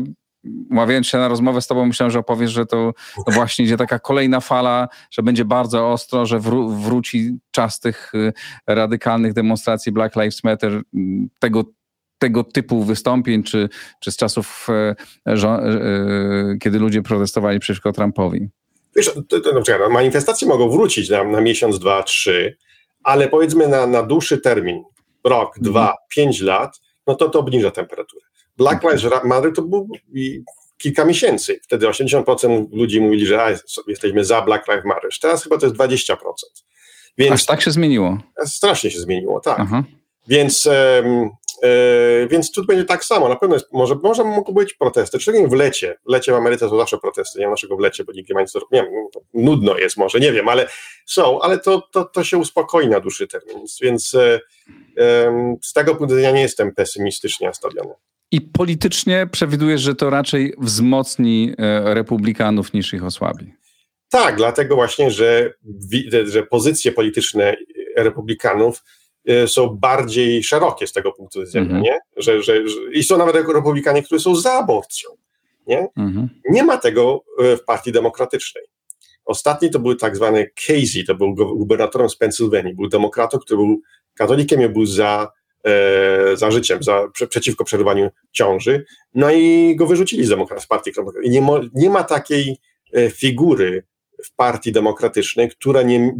umawiając 0.70 1.06
się 1.06 1.18
na 1.18 1.28
rozmowę 1.28 1.60
z 1.62 1.66
tobą, 1.66 1.86
myślałem, 1.86 2.10
że 2.10 2.18
opowiesz, 2.18 2.50
że 2.50 2.66
to, 2.66 2.92
to 3.26 3.32
właśnie 3.32 3.64
idzie 3.64 3.76
taka 3.76 3.98
kolejna 3.98 4.40
fala, 4.40 4.88
że 5.10 5.22
będzie 5.22 5.44
bardzo 5.44 5.92
ostro, 5.92 6.26
że 6.26 6.40
wró 6.40 6.68
wróci 6.68 7.38
czas 7.50 7.80
tych 7.80 8.12
radykalnych 8.66 9.32
demonstracji 9.32 9.92
Black 9.92 10.16
Lives 10.16 10.44
Matter, 10.44 10.82
tego, 11.38 11.64
tego 12.18 12.44
typu 12.44 12.84
wystąpień, 12.84 13.42
czy, 13.42 13.68
czy 14.00 14.12
z 14.12 14.16
czasów, 14.16 14.66
kiedy 16.60 16.78
ludzie 16.78 17.02
protestowali 17.02 17.58
przeciwko 17.58 17.92
Trumpowi. 17.92 18.48
Wiesz, 18.96 19.14
to, 19.28 19.40
to, 19.40 19.52
no, 19.52 19.88
manifestacje 19.88 20.48
mogą 20.48 20.70
wrócić 20.70 21.10
na, 21.10 21.24
na 21.24 21.40
miesiąc, 21.40 21.78
dwa, 21.78 22.02
trzy, 22.02 22.56
ale 23.02 23.28
powiedzmy 23.28 23.68
na, 23.68 23.86
na 23.86 24.02
dłuższy 24.02 24.38
termin, 24.38 24.82
rok, 25.24 25.48
mhm. 25.48 25.72
dwa, 25.72 25.94
pięć 26.10 26.40
lat, 26.40 26.80
no 27.06 27.14
to 27.14 27.28
to 27.28 27.38
obniża 27.40 27.70
temperaturę. 27.70 28.26
Black 28.56 28.82
Lives 28.82 29.24
Matter 29.24 29.52
to 29.52 29.62
był 29.62 29.88
kilka 30.78 31.04
miesięcy. 31.04 31.60
Wtedy 31.62 31.86
80% 31.86 32.66
ludzi 32.72 33.00
mówili, 33.00 33.26
że 33.26 33.42
a, 33.42 33.50
jesteśmy 33.88 34.24
za 34.24 34.42
Black 34.42 34.68
Lives 34.68 34.84
Matter. 34.84 35.10
Teraz 35.20 35.42
chyba 35.42 35.58
to 35.58 35.66
jest 35.66 35.78
20%. 35.78 36.16
Więc, 37.18 37.32
Aż 37.32 37.46
tak 37.46 37.62
się 37.62 37.70
zmieniło? 37.70 38.18
Strasznie 38.46 38.90
się 38.90 39.00
zmieniło, 39.00 39.40
tak. 39.40 39.60
Aha. 39.60 39.84
Więc 40.28 40.66
um, 40.66 41.30
E, 41.62 42.26
więc 42.26 42.52
tu 42.52 42.64
będzie 42.64 42.84
tak 42.84 43.04
samo. 43.04 43.28
Na 43.28 43.36
pewno 43.36 43.56
jest, 43.56 43.72
może, 43.72 43.94
może 44.02 44.24
mogą 44.24 44.52
być 44.52 44.74
protesty, 44.74 45.20
szczególnie 45.20 45.48
w 45.48 45.52
lecie. 45.52 45.96
W 46.06 46.12
lecie 46.12 46.32
w 46.32 46.34
Ameryce 46.34 46.68
są 46.68 46.78
zawsze 46.78 46.98
protesty. 46.98 47.38
Nie 47.38 47.44
ma 47.44 47.50
naszego 47.50 47.76
w 47.76 47.80
lecie, 47.80 48.04
bo 48.04 48.12
nikt 48.12 48.28
nie 48.28 48.34
ma 48.34 48.40
nic 48.40 48.52
do 48.52 48.60
nudno 49.34 49.78
jest 49.78 49.96
może, 49.96 50.20
nie 50.20 50.32
wiem, 50.32 50.48
ale 50.48 50.68
są, 51.06 51.40
ale 51.40 51.58
to, 51.58 51.88
to, 51.92 52.04
to 52.04 52.24
się 52.24 52.38
uspokoi 52.38 52.88
na 52.88 53.00
dłuższy 53.00 53.28
termin. 53.28 53.56
Więc 53.82 54.14
e, 54.14 54.40
z 55.62 55.72
tego 55.72 55.94
punktu 55.94 56.16
widzenia 56.16 56.34
nie 56.34 56.42
jestem 56.42 56.74
pesymistycznie 56.74 57.46
nastawiony. 57.46 57.94
I 58.30 58.40
politycznie 58.40 59.26
przewidujesz, 59.32 59.80
że 59.80 59.94
to 59.94 60.10
raczej 60.10 60.54
wzmocni 60.58 61.54
e, 61.58 61.94
republikanów 61.94 62.72
niż 62.72 62.94
ich 62.94 63.04
osłabi? 63.04 63.54
Tak, 64.10 64.36
dlatego 64.36 64.74
właśnie, 64.74 65.10
że, 65.10 65.52
że 66.24 66.42
pozycje 66.42 66.92
polityczne 66.92 67.56
republikanów 67.96 68.82
są 69.46 69.68
bardziej 69.68 70.44
szerokie 70.44 70.86
z 70.86 70.92
tego 70.92 71.12
punktu 71.12 71.40
widzenia, 71.40 71.70
mm 71.70 71.80
-hmm. 71.80 71.84
nie? 71.84 71.98
Że, 72.16 72.42
że, 72.42 72.68
że, 72.68 72.76
I 72.92 73.04
są 73.04 73.18
nawet 73.18 73.36
republikanie, 73.36 74.02
którzy 74.02 74.20
są 74.20 74.34
za 74.34 74.52
aborcją. 74.52 75.10
Nie? 75.66 75.88
Mm 75.96 76.12
-hmm. 76.12 76.26
nie 76.50 76.62
ma 76.62 76.76
tego 76.78 77.24
y, 77.42 77.56
w 77.56 77.64
partii 77.64 77.92
demokratycznej. 77.92 78.64
Ostatni 79.28 79.70
to 79.70 79.78
był 79.78 79.94
tak 79.94 80.16
zwany 80.16 80.50
Casey, 80.66 81.04
to 81.04 81.14
był 81.14 81.34
gubernatorem 81.34 82.08
z 82.08 82.16
Pensylwanii, 82.16 82.74
był 82.74 82.88
demokratą, 82.88 83.38
który 83.38 83.56
był 83.56 83.80
katolikiem 84.14 84.62
i 84.62 84.68
był 84.68 84.86
za, 84.86 85.32
e, 85.64 86.36
za 86.36 86.50
życiem, 86.50 86.82
za, 86.82 87.08
prze, 87.12 87.26
przeciwko 87.26 87.64
przerwaniu 87.64 88.10
ciąży, 88.32 88.84
no 89.14 89.30
i 89.30 89.76
go 89.76 89.86
wyrzucili 89.86 90.24
z, 90.24 90.28
demokrat, 90.28 90.62
z 90.62 90.66
partii 90.66 90.92
demokratycznej. 90.92 91.40
Nie, 91.40 91.60
nie 91.74 91.90
ma 91.90 92.04
takiej 92.04 92.58
e, 92.92 93.10
figury 93.10 93.82
w 94.24 94.34
partii 94.34 94.72
demokratycznej, 94.72 95.48
która, 95.48 95.82
nie, 95.82 96.14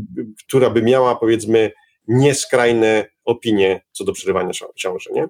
która 0.47 0.71
by 0.71 0.83
miała 0.83 1.17
powiedzmy 1.17 1.71
nieskrajne 2.09 3.07
opinie 3.25 3.81
co 3.93 4.05
do 4.05 4.13
przerywania 4.13 4.51
ciąży. 4.77 5.11
Nie? 5.13 5.27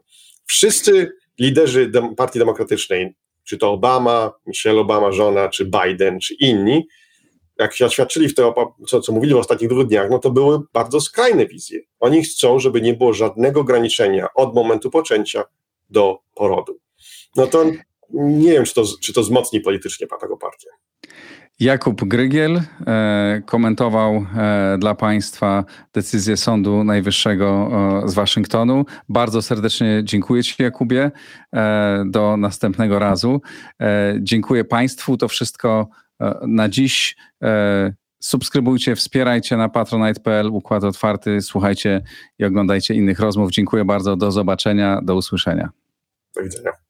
Wszyscy 0.46 1.12
liderzy 1.38 1.88
dem 1.88 2.14
Partii 2.14 2.38
Demokratycznej, 2.38 3.14
czy 3.44 3.58
to 3.58 3.72
Obama, 3.72 4.32
Michelle 4.46 4.80
Obama, 4.80 5.12
żona, 5.12 5.48
czy 5.48 5.64
Biden, 5.64 6.20
czy 6.20 6.34
inni, 6.34 6.86
jak 7.58 7.76
się 7.76 7.86
oświadczyli 7.86 8.28
w 8.28 8.34
to, 8.34 8.74
co, 8.86 9.00
co 9.00 9.12
mówili 9.12 9.34
w 9.34 9.36
ostatnich 9.36 9.70
dwóch 9.70 9.86
dniach, 9.86 10.10
no 10.10 10.18
to 10.18 10.30
były 10.30 10.60
bardzo 10.72 11.00
skrajne 11.00 11.46
wizje. 11.46 11.80
Oni 12.00 12.22
chcą, 12.22 12.58
żeby 12.58 12.80
nie 12.80 12.94
było 12.94 13.12
żadnego 13.12 13.60
ograniczenia 13.60 14.28
od 14.34 14.54
momentu 14.54 14.90
poczęcia 14.90 15.44
do 15.90 16.18
porodu. 16.34 16.78
No 17.36 17.46
to 17.46 17.64
nie 18.10 18.52
wiem, 18.52 18.64
czy 18.64 18.74
to, 18.74 18.84
czy 19.02 19.12
to 19.12 19.20
wzmocni 19.22 19.60
politycznie 19.60 20.06
taką 20.06 20.38
partię. 20.38 20.68
Jakub 21.60 22.04
Grygiel 22.04 22.60
e, 22.86 23.42
komentował 23.46 24.26
e, 24.36 24.76
dla 24.78 24.94
Państwa 24.94 25.64
decyzję 25.92 26.36
Sądu 26.36 26.84
Najwyższego 26.84 27.70
z 28.06 28.14
Waszyngtonu. 28.14 28.84
Bardzo 29.08 29.42
serdecznie 29.42 30.00
dziękuję 30.04 30.42
Ci, 30.42 30.62
Jakubie. 30.62 31.10
E, 31.54 32.04
do 32.06 32.36
następnego 32.36 32.98
razu. 32.98 33.40
Dziękuję 34.20 34.64
Państwu. 34.64 35.16
To 35.16 35.28
wszystko 35.28 35.88
na 36.46 36.68
dziś. 36.68 37.16
Subskrybujcie, 38.20 38.96
wspierajcie 38.96 39.56
na 39.56 39.68
patronite.pl, 39.68 40.46
układ 40.46 40.84
otwarty, 40.84 41.42
słuchajcie 41.42 42.02
i 42.38 42.44
oglądajcie 42.44 42.94
innych 42.94 43.20
rozmów. 43.20 43.50
Dziękuję 43.50 43.84
bardzo, 43.84 44.16
do 44.16 44.32
zobaczenia, 44.32 45.00
do 45.02 45.16
usłyszenia. 45.16 45.70
Do 46.36 46.42
widzenia. 46.42 46.87